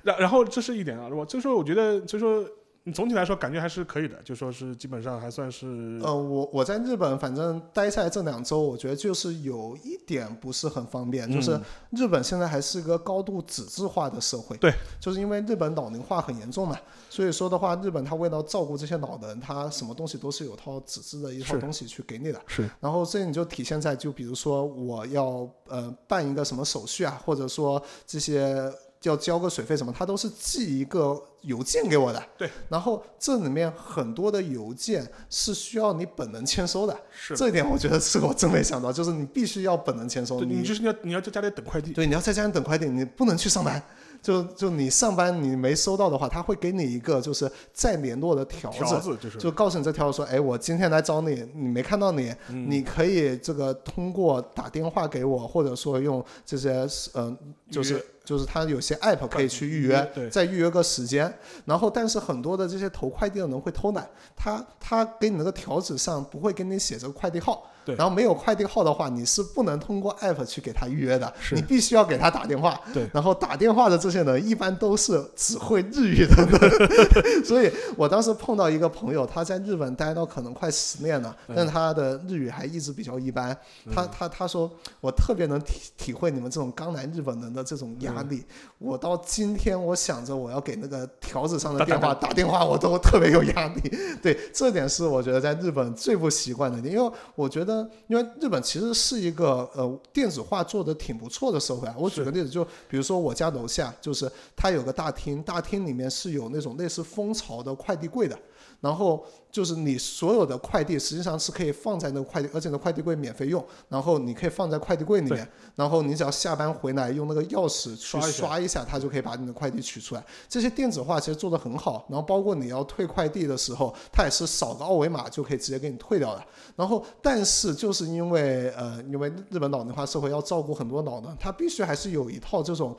[0.03, 2.45] 然然后这是一点啊，我就说我觉得就说。
[2.85, 5.99] 你总体来说感觉还是可以的，就说是基本上还算是。
[6.03, 11.57] 呃，我我在日本反正待下来这两周，我觉得就是有一点不是很方便，就是
[11.91, 14.57] 日本现在还是一个高度纸质化的社会。
[14.57, 16.77] 对，就是因为日本老龄化很严重嘛，
[17.09, 22.41] 所以说的话，日本他为了照顾这些老人，他什么东西都是有套纸质的一套东西去给你的。
[22.47, 22.69] 是。
[22.81, 28.69] 然后这你就体现在，就比如说我要呃办一个什么手续啊，或者说这些。
[29.03, 32.23] 要交个水费什么，他都是寄一个邮件给我的。
[32.37, 36.97] 对，然后这里面很多的邮件是需要你本人签收的。
[37.11, 40.41] 是，这一点我觉得是我真没想到，就是你必须要本人签收。
[40.41, 41.91] 你就是要你要在家里等快递。
[41.91, 43.81] 对，你要在家里等快递，你不能去上班。
[44.21, 57.37] 就就你上班你没收到的话，他会给你一个就是再联络的条子，就是就告诉你这条说，哎，我今天来找你，你没看到你，你可以这个通过打电话给我，或者说用这些嗯，
[57.69, 61.33] 就是就是他有些 app 可以去预约，再预约个时间。
[61.65, 67.69] 然后但是很多的这些投快递的人会偷懒，他他给你那个条子上不会给你写这个快递号。
[67.85, 72.79] 对然后没有快递号的话，你是不能通过 app 去给他预约的，是你必须要给他打电话。
[72.93, 83.53] 对然后打电话的这些人一般都是只会日语的人， 所以我当时碰到一个朋友，他在日本待到可能快十年了，嗯但他的日语还一直比较一般。
[83.93, 84.71] 他他他说，
[85.01, 88.37] 我特别能体体会你们这种刚来日本人的这种压力。
[88.37, 88.45] 嗯
[88.83, 93.81] 我到今天，我想着我要给那个条子上的电话打电话，我都特别有压力。
[94.21, 101.95] 对，这点是我觉得在日本最不习惯的点，因为我觉得，因为日本其实是一个呃电子化做的挺不错的社会啊。
[101.97, 108.37] 我举个例子，就比如说我家楼下，就是它有个大厅，大厅里面是有那种类似蜂巢的快递柜的，
[108.81, 120.25] 然后就是你所有的快递实际上是可以放在那个快递，而且那快递柜免费用，然后你可以放在快递柜里面，然后你只要下班回来用那个钥匙去刷一下它就可以把你的快递取出来。
[120.49, 126.43] 这些电子化其实做得很好，然后包括你要退快递的时候，它也是扫个二维码就可以直接给你退掉的。
[126.75, 132.97] 然后，但是就是因为呃，因为日本老龄化社会要照顾很多老人，他必须还是有一套这种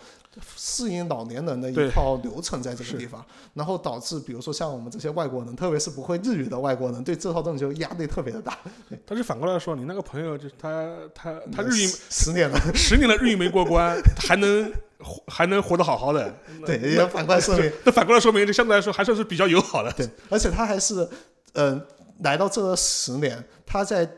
[0.56, 3.24] 适应老年人的一套流程在这个地方，
[3.54, 8.58] 然后导致比如说像我们这些外国人，特别是不会日语的外国人，对这套东西就压力特别的大。
[9.06, 19.92] 但是反过来说，你那个朋友就是他他他日语十十年了，十年了日语没过关， 还能活还能活得好好的，对，也反过来说明那反过来说明，这相对来说还算是比较友好的。
[19.92, 21.08] 对，而且他还是，
[21.52, 21.80] 嗯、
[22.20, 24.08] 来到这十年，他在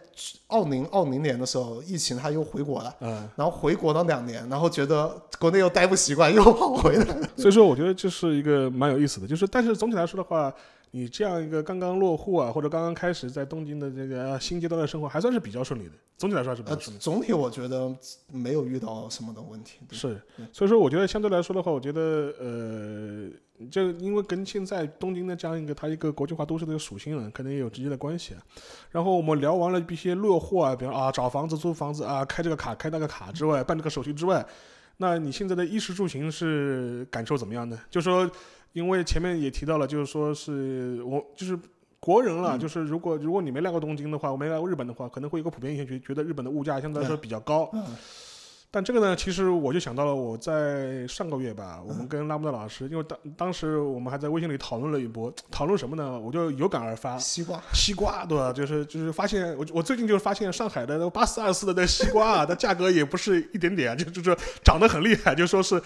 [0.49, 7.29] 二零二零年的时候，疫情他又回国了，嗯，然后回国了两年，然后觉得国内又待不习惯，又跑回来了。
[7.37, 10.53] 所以说我觉得这是一个蛮有意思的，就是但是总体来说的话，
[10.91, 15.93] 你这样一个刚刚落户啊，或者刚刚开始在东京的这个呃新阶段的生活，还算是比较顺利的。
[16.17, 17.95] 总体来说还是比呃较顺利。，总体我觉得
[18.33, 19.79] 没有遇到什么的问题。
[19.91, 20.21] 是，
[20.53, 22.01] 所以说我觉得相对来说的话，我觉得
[22.41, 23.29] 呃，
[23.71, 28.43] 这因为跟现在东京的这样一个它一个国际化都市的一个属性呢，可能也有直接的关系啊。
[28.91, 34.47] 然后我们聊完了一些落户啊，比如啊找房子、租房子啊，开这个卡、开那个卡之外，办这个手续之外，
[34.99, 37.79] 那你现在的衣食住行是感受怎么样呢？
[37.91, 38.31] 就说，
[38.73, 41.59] 因为前面也提到了，就是说是我就是。
[41.99, 47.69] 国人了，就是如果如果你没来过东京的话，我没来过日本的话，可能会有个普遍印象，觉觉得日本的物价相对来说比较高。
[47.73, 47.85] 嗯
[48.71, 56.19] 但这个呢，其实我就想到了我在上个月吧，我嗯们跟拉姆达老师，因为当当时我们还在微信里讨论了一波，讨论什么呢？
[56.19, 58.53] 我就有感而发，西瓜，西瓜对吧？
[58.53, 65.81] 就是就是发现我我最近就是发现上海的那八四二四的那西瓜啊，它价格也不是一点点啊，就就是涨得很厉害，就说是。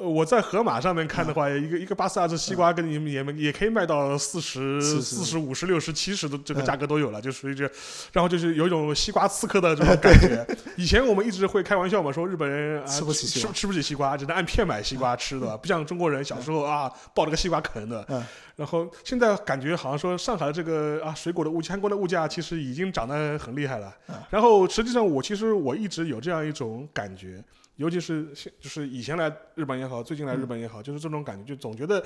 [0.00, 6.64] 呃我在盒马上面看的话，一个一个八四二四西瓜跟你们也也可以卖到四十、40四十、五十、六十、七十的这个嗯。
[6.64, 7.70] 价格都有了，就属于这，
[8.12, 10.46] 然后就是有一种西瓜刺客的这种感觉。
[10.76, 18.04] 以前我们一直会开玩笑嘛，说日本人啊吃不起吃吃不起西瓜，只能按片买西瓜吃的，不像中国人小时候啊抱着个西瓜啃的。
[18.08, 18.24] 嗯。
[18.56, 23.92] 然后现在感觉好像说上海的这个啊水果的物价，韩国的物价其实已经涨得很厉害了。
[24.08, 24.14] 嗯。
[24.30, 27.42] 然后实际上我其实我一直有这样一种感觉，
[27.80, 32.04] 尤其是现就是以前来日本也好，最近来日本也好，就是这种感觉，就总觉得。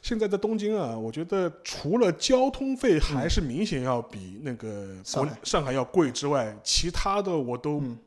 [0.00, 7.98] 现在在东京啊，我觉得除了交通费还是明显要比那个国上海上海要贵之外，其他的我都嗯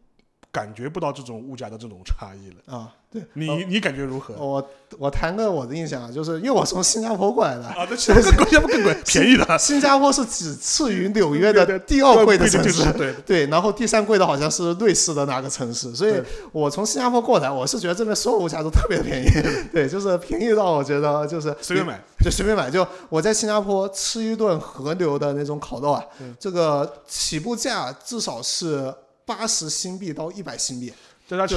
[0.54, 2.78] 感觉不到这种物价的这种差异了。
[2.78, 4.34] 啊，对你你感觉如何？
[4.38, 9.58] 我我谈个我的印象啊，就是因为我从新加坡过来的，啊，那其实更更更贵，便宜的。
[9.58, 16.14] 新加坡是只次于纽约对对的第二贵的城市就是，对，对，然后第三贵的好像是瑞士的哪个城市，所以
[16.54, 19.28] 我从新加坡过来，我是觉得这边所有物价都特别便宜，
[19.74, 22.00] 对，就是便宜到我觉得就是随便买。
[22.24, 22.72] 就随便买。
[22.72, 28.94] 就我在新加坡吃一顿和牛的那种烤肉啊，嗯这个起步价至少是
[29.26, 30.94] 八十新币到一百新币，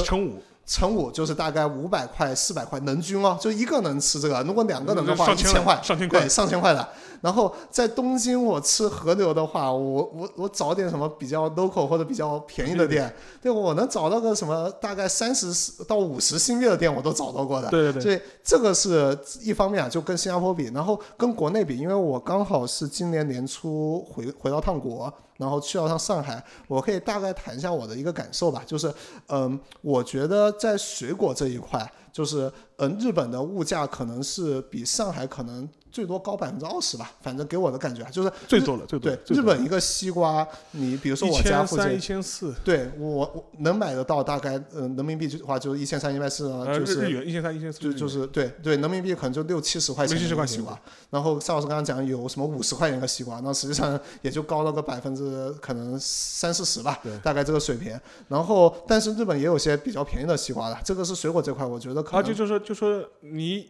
[0.05, 6.89] 乘五，乘五就是大概五百块、四百块人均哦，就一个能吃这个，如果两个人的话，上千一千块，上千块对，上千块的。
[7.21, 13.11] 然后在东京，我吃和牛的话，我我我找点什么比较 local 或者比较便宜的店，
[13.41, 15.51] 对我能找到个什么大概三十
[15.89, 17.69] 到五十新币的店，我都找到过的。
[17.71, 28.93] 对对对，所以这个是一方面啊，就跟新加坡比，然后跟国内比，因为我刚好是今年年初回回到趟国，然后去到趟上海，我可以大概谈一下我的一个感受吧，就是
[29.28, 42.01] 嗯，我觉得在水果这一块，就是嗯，日本的物价可能是比上海可能最多高百分之二十吧，反正给我的感觉啊，就是最多了，最多对日本一个西瓜，你比如说我家、附近一。
[42.05, 50.78] 千四，对我我能买得到大概嗯人民币的话就是一千三一百四啊，呃，就是日日元一千三、一千四，就就是对对，人民币可能就六七十块钱六七十块钱一个西瓜。
[51.11, 57.99] 然后邵老师刚刚讲有什么五十块钱一个西瓜，那实际上也就高了个百分之可能三四十吧，大概这个水平。
[58.28, 63.66] 然后但是日本也有些比较便宜的西瓜的，这个是水果这块，我觉得可啊，能就就说就说你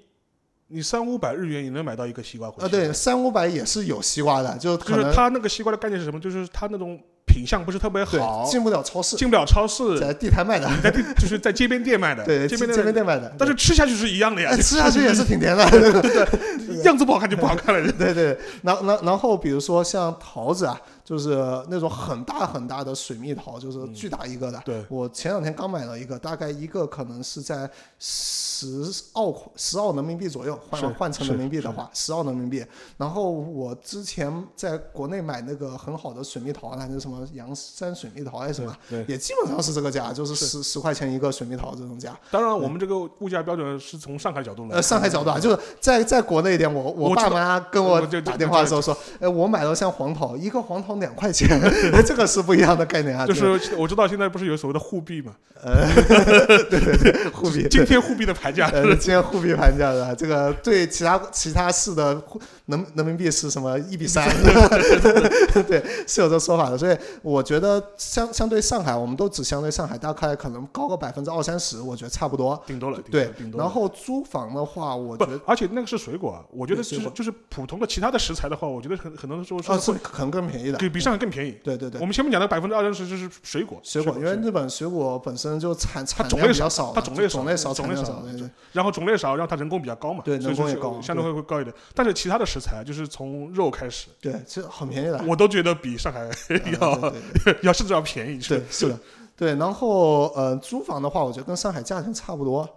[0.69, 2.65] 你三五百日元也能买到一个西瓜回去。
[2.65, 6.19] 啊对，三五百也是有西瓜的，就就是它那个西瓜的概念是什么？
[6.19, 15.65] 就是它那种品相不是特别好，进不了超市，进不了超市，在地摊卖的，在地就是在街边店卖的， 对，街街边店卖的，边店卖的，但是吃下去是一样的呀哎，吃下去也是挺甜的。
[16.85, 17.93] 样子不好看就不好看了。
[17.93, 21.31] 对对，然然然后比如说像桃子啊，就是
[21.71, 24.61] 那种很大很大的水蜜桃，就是巨大一个的。
[24.67, 27.69] 对，我前两天刚买了一个，大概一个可能是在
[28.07, 32.63] 十澳十澳人民币左右，换换成人民币的话，十澳人民币。
[32.99, 42.15] 然后我之前在国内买那个很好的水蜜桃，那是什么阳山水蜜桃还是什么，对，也基本上是这个价，就是十十块钱一个水蜜桃这种价。
[42.31, 51.49] 当然我们这个物价标准是从上海角度来，呃，上海角度啊，就是在在国内一点，我我爸妈跟我打电话的时候说，呃，我买了像黄桃，一个黄桃两块钱，
[52.05, 53.27] 这个是不一样的概念啊。
[53.27, 55.35] 就是我知道现在不是有所谓的沪币嘛，
[57.33, 64.27] 沪币，今天沪币的盘价呃，今天货币盘价的这个对其他其他市的沪人人民币是什么一比三
[65.69, 66.79] 对，是有这说法的。
[66.79, 72.61] 所以我觉得相相对上海，我们都只相对上海，大概可能高个百分之二三十，我觉得差不多。
[72.67, 80.79] 顶多了，对了，顶多了然后租房的话，我觉得，而且那个是水果啊，我觉得水果就是就是普通的其他的食材的话，我觉得很很多时候啊，是会是可能更便宜的。
[80.79, 81.55] 比比上海更便宜。
[81.63, 82.07] 对对对我。
[82.07, 91.75] 们前面讲的百分之二三十就是水果，水果，因为日本水果本身就产产种类少量比较少，它种类少种类少，种类少对对然后种类少，然后它人工比较高嘛，对人工也高相对会会高一点。
[91.95, 95.23] 但是其他的食材，就是从肉开始，对，其实很便宜的。
[95.27, 97.15] 我都觉得比上海 呃要
[97.63, 98.39] 要甚至要便宜。
[98.39, 98.99] 对，是的，
[99.37, 99.55] 对。
[99.57, 102.69] 然后呃，租房的话，我觉得跟上海价钱差不多。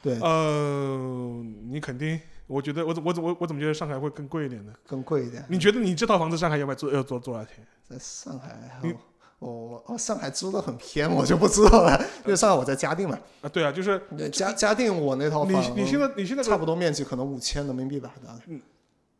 [0.00, 4.72] 对，呃，你肯定，我觉得我怎我怎我我怎么觉得上海会更贵一点呢？
[4.86, 5.44] 更贵一点。
[5.48, 7.66] 你觉得你这套房子上海要卖多要多多少钱？
[7.88, 8.94] 在上海你，
[9.38, 11.98] 我我哦，上海租的很偏，我就不知道了。
[12.24, 18.40] 因为上海我在嘉定嘛，啊，对啊，就是嘉嘉定我那套你房，你现在你现在差不多面积可能五千人民币吧，大概。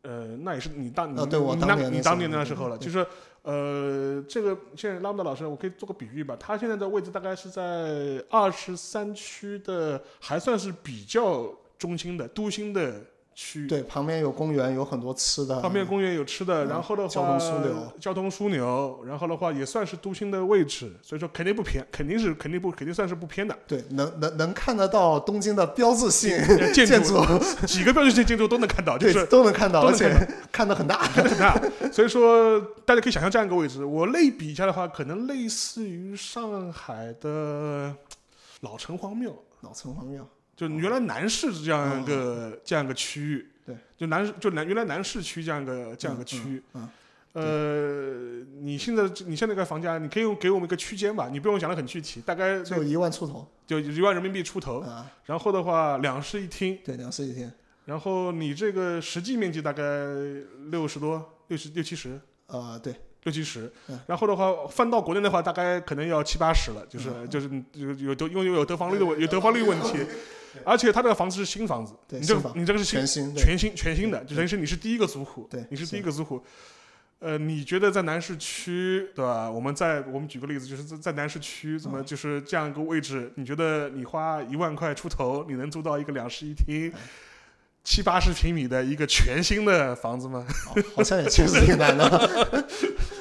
[0.05, 2.85] 呃，那也是你当你呃对我你当年那那你当年那时候了，对。
[2.85, 3.05] 就是
[3.41, 13.01] 呃，这个现在拉姆达老师，我可以做个比喻吧，他现在的位置大概是在二十三区的，还算是比较中心的都心的
[13.35, 13.67] 区。
[13.67, 15.59] 对，旁边有公园，有很多吃的。
[15.59, 23.55] 旁边公园有吃的，嗯然后的话，交通枢纽，交通枢纽，然后的话也算是都心的位置，所以说肯定不偏，肯定是肯定不肯定算是不偏的。
[23.67, 27.19] 对，能能能看得到东京的标志性呃建建筑
[27.67, 30.09] 几个标志性建筑都能看到，就对是，都能看到，而且
[30.51, 30.99] 看得很大。
[31.13, 31.61] 很大。
[31.91, 37.93] 所以说大家可以想象这样一个位置，我类比一下的话，可能类似于上海的
[38.61, 39.31] 老城隍庙。
[39.61, 46.89] 老城隍庙，就原来南市这样一个、这样一个区域，对，就南就南原来南市区这样一个这样一个区域，嗯
[47.33, 53.45] 呃，你现在你现在这个房价，你可以给我们一个区间吧，你不用讲的很具体，大概就一万出头。
[53.67, 57.51] 就一万人民币出头，啊，然后的话两室一厅，对，两室一厅，
[57.85, 59.83] 然后你这个实际面积大概
[60.69, 62.17] 六十多，六十六七十。
[62.47, 63.69] 呃，对，六七十。
[63.87, 69.97] 嗯，然后的话翻到国内的话，大概可能要七八十了，就是嗯就是有有得因为有得房率的问有得房率问题，
[70.63, 76.43] 而且他这个房子是新房子，对你这个房你这个是新全新，全新全新的，就等于是你是第一个租户，对你是是第一个租户。
[77.19, 79.49] 呃，你觉得在南市区，对吧？
[79.49, 83.31] 我们在我们举个例子，就是在在南市区，怎么嗯就是这样一个位置？
[83.35, 86.91] 你觉得你花一万块出头，你能租到一个两室一厅、
[87.83, 90.45] 七八十平米的一个全新的房子吗？
[90.75, 92.67] 哦好像也确实挺难的。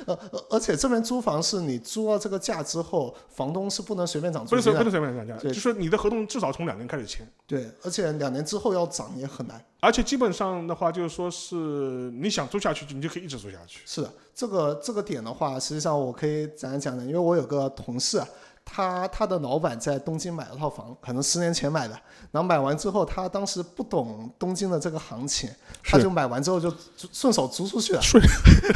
[0.06, 4.78] 呃，而而且这边租房是你租到这个价之后，房东是不能随便涨租金的。
[4.78, 7.26] 不能随不能随便涨价，就是你的合同至少从两年开始签。
[7.46, 9.64] 对，而且两年之后要涨也很难。
[9.80, 11.54] 而且基本上的话，就是说是
[12.12, 13.80] 你想租下去，你就可以一直租下去。
[13.84, 18.26] 是的，这个这个点的话，实际上我可以讲一讲的，因为我有个同事啊，
[18.64, 21.94] 他他的老板在东京买了套房，可能十年前买的，
[22.32, 25.48] 然后买完之后，他当时不懂东京的这个行情，
[25.84, 28.22] 他就买完之后就就顺手租出去了，顺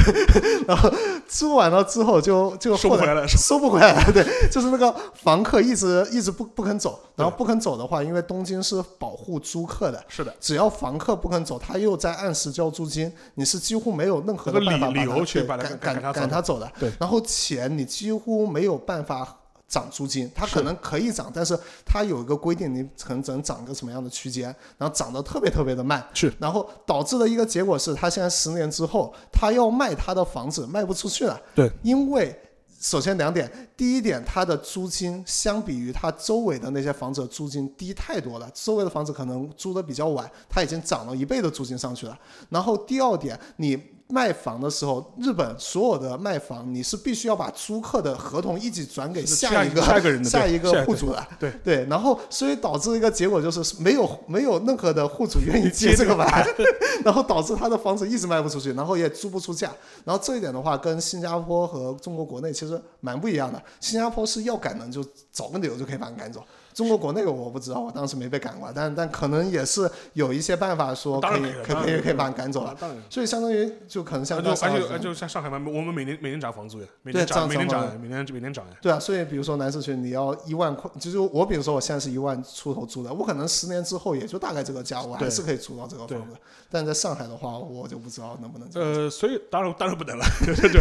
[0.67, 0.89] 然后
[1.27, 16.71] 租完了之后就就收不回来了，收不回来了，对， 就是那个房客一直一直不不肯走，然后不肯走的话，因为东京是保护租客的，是的，只要房客不肯走，他又在按时交租金，你是几乎没有任何的理理办法把他对由去把他赶赶他走的。
[16.79, 19.35] 对，然后钱你几乎没有办法。
[19.69, 32.37] 涨租金，它可能可以涨，但是它有一个规定，你可能只能涨个什么样的区间，然后涨得特别特别的慢，是，然后导致的一个结果是，他现在十年之后，他要卖他的房子卖不出去了，对，因为
[32.81, 42.17] 首先两点，第一点，它的租金相比于它周围的那些房子的租金低太多了，周围的房子可能租的比较晚，它已经涨了一倍的租金上去了。
[42.47, 43.77] 然后第二点，你
[44.11, 51.27] 卖房的时候，日本所有的卖房，你是必须要把租客的合同一起转给下一个下一个人的下一个户主的。
[51.39, 56.43] 对对，然后所以导致一个结果就是没有没有任何的户主愿意接这个盘，
[57.05, 59.71] 然后导致他的房子一直卖不出去，然后也租不出价。
[60.03, 63.61] 然后这一点的话，跟新加坡和中国国内其实蛮不一样的。
[63.79, 66.43] 新加坡是要赶人就找个理由就可以把你赶走。
[66.79, 72.73] 中国国内我不知道，我当时没被赶过，但但可能也是有一些办法说可以可可以可以把你赶走了。
[73.09, 78.71] 所以相当于就可能像就而且就像上海嘛，我们每年每年涨房租呀，每年涨每年涨每年每年涨呀。
[78.81, 86.37] 对啊，所以比如说南市区你要一万块，就是我比如说我现在是一万出头租的，我可能十年之后也就大概这个价，我还是可以租到这个房子。
[86.71, 88.69] 但在上海的话，我就不知道能不能。
[88.75, 90.23] 呃，所以当然当然不能了，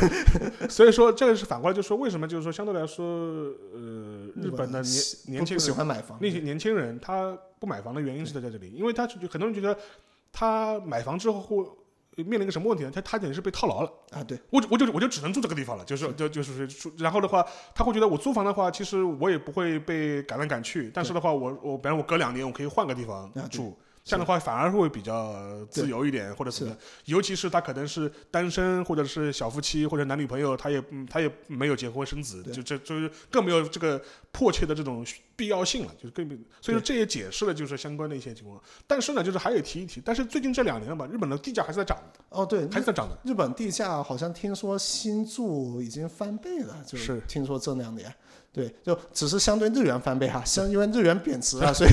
[0.71, 3.05] 所以说这个是反过来就说为什么就是说相对来说
[3.75, 6.75] 呃日本的年年轻人喜欢买房那些年轻。
[6.75, 9.77] 人他不买房的原因是在在这里，因为他就很多人觉得
[10.33, 11.65] 他买房之后会
[12.25, 12.91] 面临一个什么问题呢？
[12.95, 14.23] 他他等于是被套牢了啊！
[14.23, 16.69] 对我我就我就只能住这个地方了，就是就就是
[16.99, 23.77] 然后的话，他会觉得我租房的话，其实我也不会被赶来赶去，但是的话，我我比方我隔两年我可以换个地方住。
[24.09, 25.37] 这样的话反而会比较
[25.71, 34.03] 自由一点，或者什么，尤其是他可能是单身，或者是小夫妻，或者男女朋友，他也他也没有结婚生子，就这就是更没有这个
[34.33, 35.05] 迫切的这种
[35.39, 36.29] 必要性了，就是更
[36.61, 38.61] 所以说这也解释了就是相关的一些情况。
[38.89, 41.97] 但是呢，就是还有提一提，但是最近这两年吧，日本的地价还是在涨
[42.31, 43.17] 哦，对，还是在涨的。
[43.23, 48.13] 日本地价好像听说新住已经翻倍了，就是听说这两年。
[48.51, 51.91] 对，就只是相对日元翻倍哈，相因为日元贬值了，所以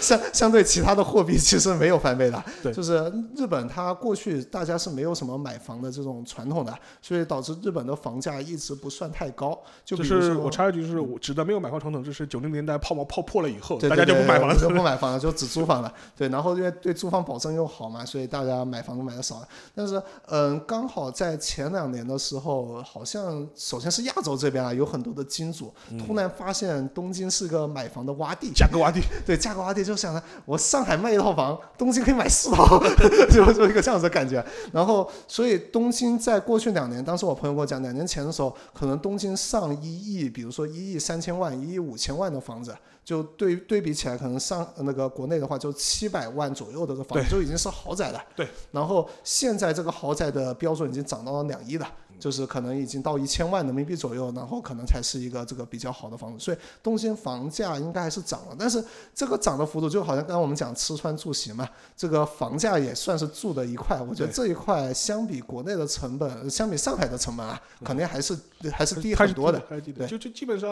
[0.00, 2.42] 相相对其他的货币其实没有翻倍的。
[2.62, 6.72] 对，就是日本它过去大家是没有什么买房的这种传统的，
[7.02, 9.60] 所以导致日本的房价一直不算太高。
[9.84, 15.92] 就是我插一句，就是我指的没有买房传统，就是九零年代泡沫泡破了以后，大家就不买房了，就 不买房了，就只租房了。
[16.16, 19.48] 对，然后因为对租房保证又好嘛，所以大家买房都买的少了。
[19.74, 25.72] 但是嗯，刚好在前两年的时候，好像首先是亚洲这边啊，有很多的金主。
[26.06, 29.00] 突然发现东京是个买房的洼地，价格洼地。
[29.26, 32.78] 对，价格洼地，就想着我上海卖一套房，东京可以买四套，
[33.30, 34.44] 就就一个这样子的感觉。
[34.72, 42.67] 然后，所以东京在过去两年，当时我朋友跟我讲，两年前的时候，可能东京上一亿，比如说一亿三千万、一亿五千万的房子，
[43.04, 48.22] 就对对比起来，可能上那个国内的话，就七百万左右的这房子就已经是豪宅了。
[48.34, 48.48] 对。
[48.72, 51.86] 然后现在这个豪宅的标准已经涨到了两亿了。
[52.18, 68.36] 就是可能已经到一千万人民币左右，然后可能才是一个这个比较好的房子，所以东京房价应该还是涨了，但是这个涨的幅度就好像刚刚我们讲吃穿住行嘛，这个房价也算是住的一块，我觉得这一块相比国内的成本，相比上海的成本啊，肯定还是
[68.72, 69.60] 还是低很多的。
[69.68, 70.68] 对，就就基本上，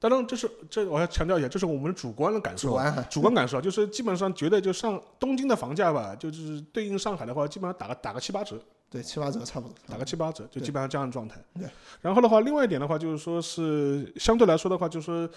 [0.00, 8.58] 当然这是这我要强调一下，这是我们主观的感受，主观主观感受 就是基本上觉得就上东京的房价吧，就是对应上海的话，基本上打个打个七八折。
[8.92, 11.40] 对七八折差不多，打个七八折，就基本上这样的状态。
[11.54, 11.68] 对。
[12.00, 15.30] 然后的话，另外一点的话，就是说是相对来说的话，就是说，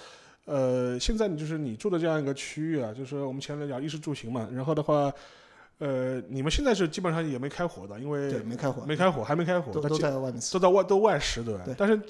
[0.45, 4.49] 呃，现在你就是你住的这样一个区域啊，就是我们前面讲衣食住行嘛。
[4.51, 5.13] 然后的话，
[5.77, 11.61] 呃，你们现在是基本上也没开火的，因为对没开火，没开火，还没开火，都在外面，都在外都外食对吧？
[11.63, 11.75] 对。
[11.77, 12.01] 但是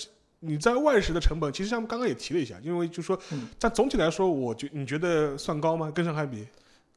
[0.45, 3.17] 你在外食的成本，其实像刚刚也提了一下，因为就说，
[3.57, 5.89] 但总体来说，我觉你觉得算高吗？
[5.89, 6.47] 跟上海比，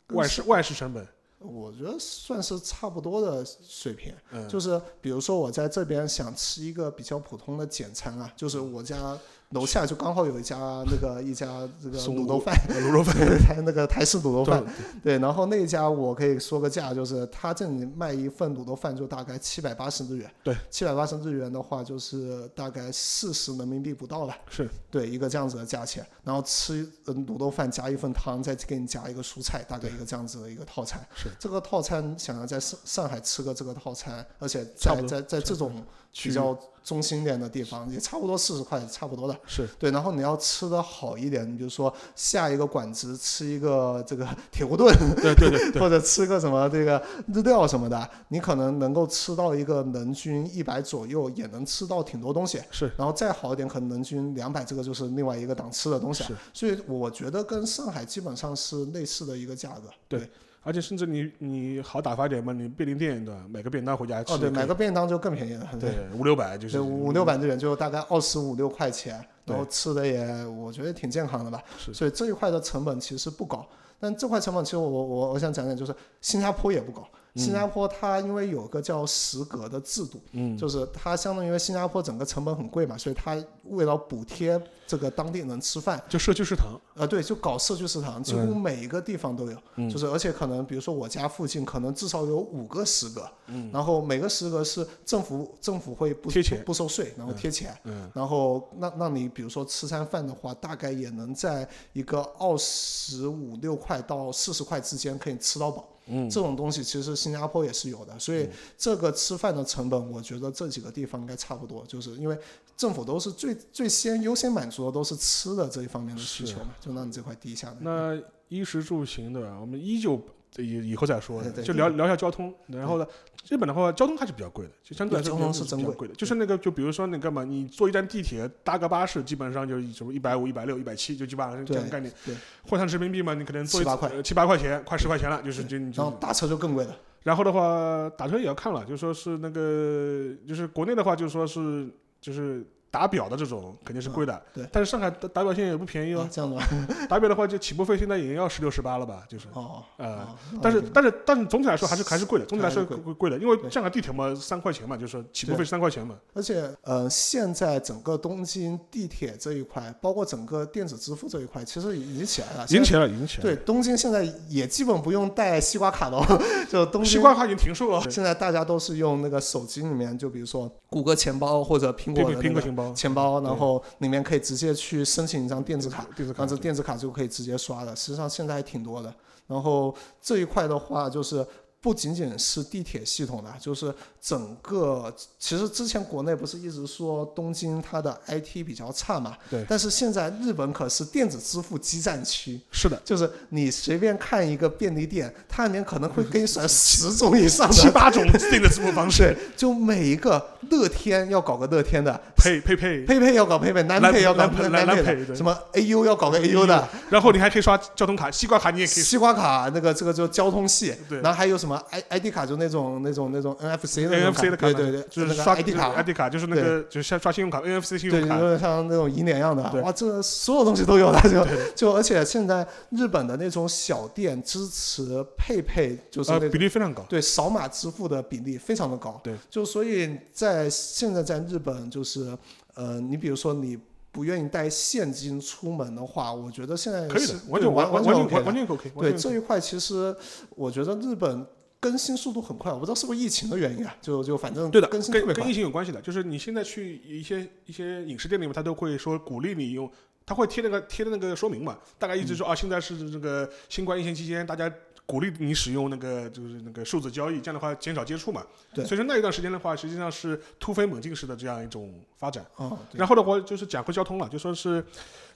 [0.08, 1.06] 外食外食成本。
[1.38, 4.12] 我觉得算是差不多的水平，
[4.48, 9.16] 就是比如说我在这边想吃一个比较普通的简餐啊，就是我家。
[9.50, 14.64] 楼下就刚好有一家那个一家这个卤肉饭，卤肉饭台那个台式卤肉饭，
[15.04, 24.68] 对，然后那家我可以说个价，就是他这里卖一份卤肉饭就大概七百八十日元，对，七百八十日元的话就是大概四十人民币不到吧，是。
[24.90, 31.28] 对一个这样子的价钱，然后吃卤肉饭加一份汤，再给你加一个蔬菜，大概一个这样子的一个套餐，是。
[31.38, 35.84] 这个套餐想要在上上海吃个这个套餐，而且在在在这种。
[36.12, 39.36] 比较中心点的地方也差不多四十块，差不多的。
[39.46, 47.02] 是对，然后你要吃的好一点，你比如说下一个馆子吃一个这个 铁锅炖，对对对， 或者吃个什么这个
[47.34, 52.60] 日料什么的，你可能能够吃到一个人均一百左右，也能吃到挺多东西。
[52.70, 56.22] 是，然后再好一点，可能人均两百，这个就是另外一个档次的东西。
[56.24, 59.88] 是，所以我觉得跟上海基本上是类似的一个价格。
[60.08, 60.30] 对。
[60.66, 63.40] 而且甚至你你好打发点嘛，你便利店对吧？
[63.48, 64.32] 买个便当回家吃。
[64.32, 65.68] 哦，对，买个便当就更便宜了。
[65.78, 66.80] 对，五六百就是。
[66.80, 71.62] 五六百日元就大概二十五六块钱，然后吃的也我觉得挺健康的吧。
[71.78, 71.94] 是。
[71.94, 73.64] 所以这一块的成本其实不高，
[74.00, 77.08] 但这块成本其实我我我想讲讲，就是新加坡也不高。
[77.36, 89.90] 新加坡它因为有个叫食阁的制度，嗯，就是它相当于新加坡整个成本很贵嘛，所以它为了补贴这个当地人吃饭，就社区食堂，呃，对，就搞社区食堂，几乎每一个地方都有，嗯。
[89.90, 93.70] 就是而且可能比如说我家附近可能至少有五个食阁，嗯。
[93.72, 98.10] 然后每个食阁是政府政府会不贴钱不收税，然后贴钱，嗯。
[98.14, 105.86] 然后那那你比如说吃餐饭的话，大概也能在一个二十五六块到四十块之间可以吃到饱。
[106.08, 108.48] 嗯，这种东西其实新加坡也是有的，所以
[108.78, 112.38] 这个吃饭的成本，我觉得这几个地方应该差不多，就是因为
[112.76, 117.76] 政府都是最最先优先满足的都是吃的这一方面的需求嘛，就让你这块低下来。
[117.80, 118.16] 那
[118.48, 119.58] 衣食住行对吧？
[119.60, 120.20] 我们依旧
[120.62, 122.54] 以以后再说就聊聊一下交通。
[122.66, 123.06] 然后呢，
[123.48, 126.14] 日本的话，交通还是比较贵的，就相对来说交通是真贵比较贵的。
[126.14, 132.12] 就是那个，就比如说那个嘛，你坐一站地铁，搭个巴士，基本上就什么一百五、一百六、一百七，就基本上是这样概念。
[132.24, 132.34] 对，
[132.68, 136.02] 换算人民币嘛，你可能坐一七八块呃七八块钱，快十块钱了，就是就你就。
[136.02, 136.96] 然后打车就更贵了。
[137.22, 141.88] 然后的话，打车也要看了，就说是那个，就是国内的话，就说是
[142.20, 142.64] 就是
[142.96, 146.62] 打表的这种肯定是贵的，对但是上海打打表现在也不便宜哦啊，，这样的吗？
[147.10, 149.48] 打表的话就起步费现在也要十六十八了吧，就是。
[149.52, 150.28] 哦，呃，哦
[150.62, 156.14] 但是但是但是总体来说还是还是贵的，总体来说还是贵贵的，因为对上海地铁嘛三块钱嘛，就是起步费是三块钱嘛。
[156.32, 162.64] 而且呃，现在整个东京地铁这一块，包括整个电子支付这一块，其实已经起来了。
[162.64, 163.54] 已经起来了，已经起来了。
[163.54, 166.24] 对，东京现在也基本不用带西瓜卡了，
[166.70, 177.94] 就东京西瓜卡已经停售了，现在大家都是用那个手机里面，就比如说谷歌钱包或者苹苹果果的那个苹果钱包，钱包，然后里面可以直接去申请一张电子卡，电子卡然后这电子卡就可以直接刷了。
[177.96, 179.12] 实际上现在还挺多的。
[179.46, 181.46] 然后这一块的话，就是
[181.80, 189.36] 不仅仅是地铁系统的，就是整个其实之前国内不是一直说东京它的 IT 比较差嘛？
[189.48, 189.64] 对。
[189.68, 205.26] 但是现在日本可是电子支付基站区，是的，就是你随便看一个便利店，它里面可能会给你甩 十种以上的七八种电子支付方式， 对，就每一个乐天要搞个乐天的，配配配，佩佩要搞佩佩，南蓝配要搞南配蓝配对。
[205.26, 209.04] 的，什么 AU 要搞个 AU 的，然后你还可以刷交通卡，西瓜卡你也可以。
[209.04, 211.20] 西瓜卡那个这个就交通系，对。
[211.20, 215.92] 然后还有什么 I ID 卡就那种那种那种 NFC 的那种 NFC 的卡嘛，对对对，那个就是刷 ID 卡。
[215.94, 227.04] ，ID 卡就是那个就是像刷信用卡，NFC 信对，有用卡，点像那种银联一样的，哇，这所有东西都有了，就 就而且现在日本的那种小店支持配配，就是比例非常高。
[227.08, 232.36] 对扫码支付的比例非常的高，对，就所以在现在在日本就是
[232.74, 233.78] 呃，你比如说你
[234.12, 238.92] 不愿意带现金出门的话，我觉得现在是可以的，完对完全全完完全完全 OK。
[238.98, 240.14] 对这一块，其实
[240.50, 241.46] 我觉得日本
[241.78, 245.52] 更新速度很快，我不知道是不是疫情的原因啊，就就反正对的，更新跟跟疫。
[245.52, 249.90] 情有关系的，就是你现在去一些一些影视店里面，他都会说鼓励你用，
[250.26, 254.70] 他会贴那个贴的那个说明嘛，大概意思嗯说、啊，现在是这个新冠疫情期间，大家
[255.06, 258.44] 鼓励你使用那个就是那个数字交易，这样的话减少接触嘛。
[258.74, 262.44] 对所以说那一段时间的话，实际上是突飞猛进式的这样一种发展。
[262.56, 264.84] 哦，然后的话就是讲回交通了，就说是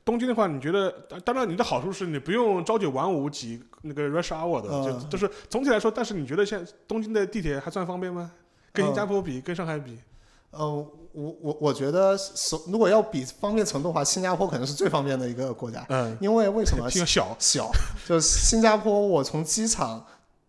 [0.04, 8.30] 东京的话，你觉得当当然你的好处是你不用朝九晚五挤那个 rush hour 的，就嗯就是总体来说，但是你觉得现在东京的地铁还算方便吗？
[8.72, 9.98] 跟新加坡比，跟上海比？
[10.52, 10.66] 呃，
[11.12, 16.90] 我我我觉得首如果要比方便程度的话，新加坡可能是最方便的一个国家，嗯，因为为什么？
[16.90, 17.70] 小，小，
[18.06, 20.04] 就是新加坡，我从机场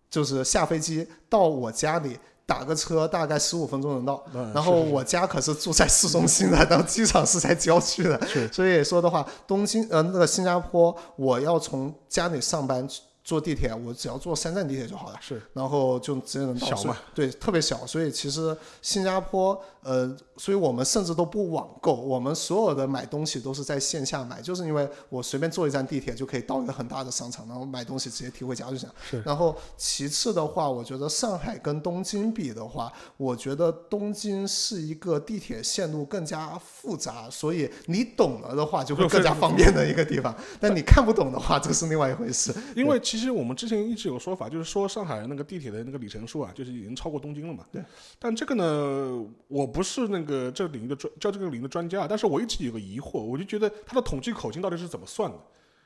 [0.09, 4.23] 就是下飞机到我家里打个车，大概十五分钟能到。
[4.33, 8.19] 嗯然后我家可是住在市中心的，然后机场是在郊区的，
[8.51, 12.87] 所以说的话，东京呃那个新加坡，我要从家里上班
[13.23, 15.15] 坐地铁，我只要坐三站地铁就好了。
[15.21, 15.41] 是。
[15.53, 28.87] 然后就直接能到，小嘛，对，特别小，所以其实新加坡，呃，所以我们甚至都不网购，我们所有的买东西都是在线下买，就是因为我随便坐一站地铁就可以到一个很大的商场，然后买东西直接提回家就行。
[29.09, 42.53] 是然后其次的话，我觉得上海跟东京比的话，我觉得东京是一个地铁线路更加复杂，所以你懂了的话就会 更加方便的一个地方，但你看不懂的话，这是另外一回事。
[42.75, 47.65] 因为其实我们之前一直有说法，就是说上海那个地铁的那个里程数啊，就是已经超过东京了嘛。
[47.71, 47.83] 对。
[48.19, 55.37] 但这个呢，我不是那个这领域的专教这个领域的专家，但是我一直有个疑惑，我就觉得它的统计口径到底是怎么算的？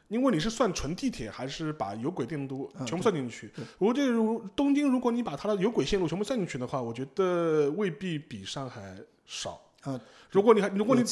[0.07, 3.51] 因为你是算纯地铁，还是把有轨电路嗯全部算进去？
[3.77, 9.61] 我觉得如东京，如果你把它的有轨线路全部算进去的话，我觉得未必比上海少。
[9.81, 10.01] 啊，
[10.35, 11.03] 如果你还如果你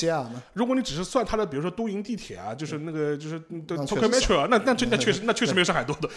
[0.51, 6.09] 如果你只是算它的，比如说都营地铁啊，就是那个就是 Tokyo Metro 啊，那那这那确实那确实没有上海多的。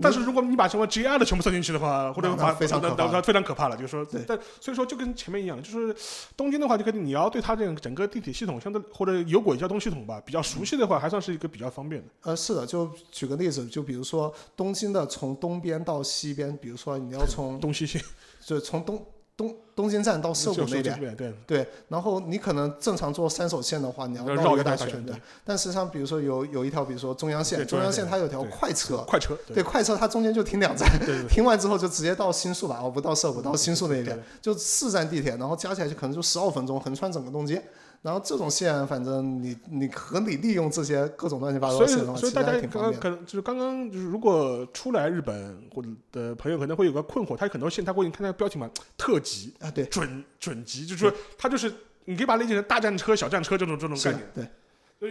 [0.00, 3.76] 但是如果你把什么 JR 的全部算进去的话，或者把那那那非常可怕了。
[3.76, 5.94] 就是说对，但所以说就跟前面一样，就是
[6.38, 12.08] 东京的话，就跟你要对它这个整个地铁系统相对或者有轨交通系统吧比较熟悉的话，还算是一个比较方便的。
[12.22, 18.00] 呃，是的，就举个例子，就比如说东京的从东边到西边，比如说你要从 东西线
[18.42, 19.04] 就从东
[19.76, 25.14] 东东京站到涩谷那边，边，对，对，然后你可能正常坐三手线的话，你要要绕绕一个大圈对。
[25.44, 30.88] 但实际上，比如说有有一条，比如说中央线，中央线线它有条快车，快车，对，快车它中间就停两站，
[31.28, 37.60] 停完之后就直接到新宿吧，哦，不到涩谷，到新宿那边对，就四站地铁，然后加起来就可能就十二分钟，横穿整个东京。
[38.04, 43.00] 然后这种线，反正你你合理利用这些各种乱七八糟的线的话，所以大家其实还挺刚刚方便的。
[43.00, 51.72] 可能就是刚刚就是如果出来日本或者的朋友可能会有个困惑，他很多线他会你看那个标题嘛，特级、啊，对，准准级，就是说他就是
[52.04, 54.22] 你可以把它理解成大战车、小战车这种这种概念。
[54.34, 54.50] 对就是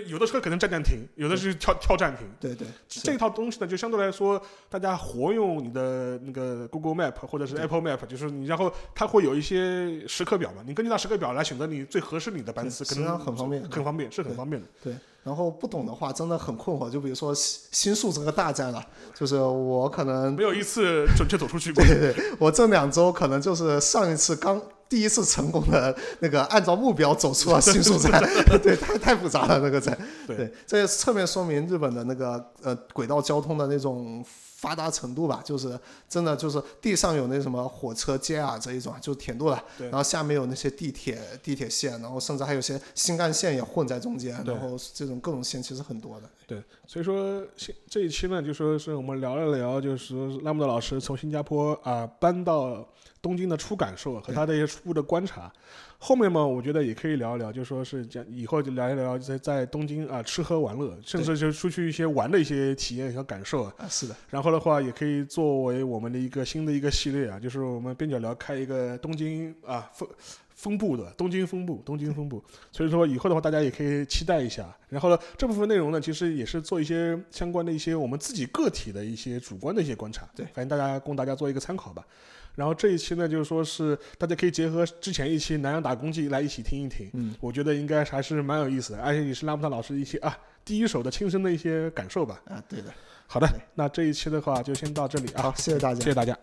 [0.07, 2.27] 有的车可能站站停，有的是跳跳站停。
[2.39, 13.63] 对对，这套东西呢，就相对来说，大家活用你的那个 Google Map 或者是 Apple Map，就是你，然后它会有一些时刻表嘛，你根据那时刻表来选择你最合适你的班次，可能很方便。
[13.69, 14.67] 很方便，是很方便的。
[14.83, 16.89] 对，然后不懂的话真的很困惑。
[16.89, 21.83] 就比如说新新宿这个大站啊，就是我可能没有一次准确走出去过。
[21.85, 28.21] 对对，我这两周可能就是上一次刚第一次成功的那个按照目标走出了新宿站，
[28.61, 29.97] 对， 太太复杂了那个站。
[30.27, 30.51] 对。
[30.67, 35.77] 这也侧面说明日本的那个呃轨道交通的那种发达程度吧，就是
[36.07, 39.87] 真的就是地上有那什么火车街啊这一种，就是铁路了，对。
[39.89, 46.29] 然后下面有那些地铁地铁线，然后甚至还有些新干线也混在中间，然后这种各种线其实很多的。
[46.47, 52.87] 对，所以说现这一期呢，就说是我们聊了聊，就是说拉姆德老师从新加坡啊、搬到
[53.23, 55.51] 东京的初感受和他的一些初步的观察。
[55.97, 63.73] 后面嘛，我觉得也可以聊一聊，就说是讲以后就聊一聊在在东京啊吃喝玩乐，甚至就出去一些玩的一些体验和感受啊。
[63.77, 70.09] 啊，是的，然后的话，也可以作为我们的一个新的一个系列啊，就是我们边角聊开一个东京啊风
[70.53, 72.43] 分部的东京分部，东京分部。
[72.73, 74.67] 所以说以后的话，大家也可以期待一下。
[74.89, 82.05] 然后呢，这部分内容呢，其实也是做一些相关的一些我们自己个体的一些主观的一些观察，对反正大家供大家做一个参考吧。
[82.55, 92.41] 然后这一期呢，就是说是大家可以结合之前一期南洋打工记来一起听一听，嗯，我觉得应该还是蛮有意思的，而且也是拉姆特老师一些啊第一手的亲身的一些感受吧。
[92.45, 92.93] 啊，对的。
[93.25, 96.05] 好的，那这一期的话就先到这里啊，好，谢谢大家谢。
[96.05, 96.37] 谢大家。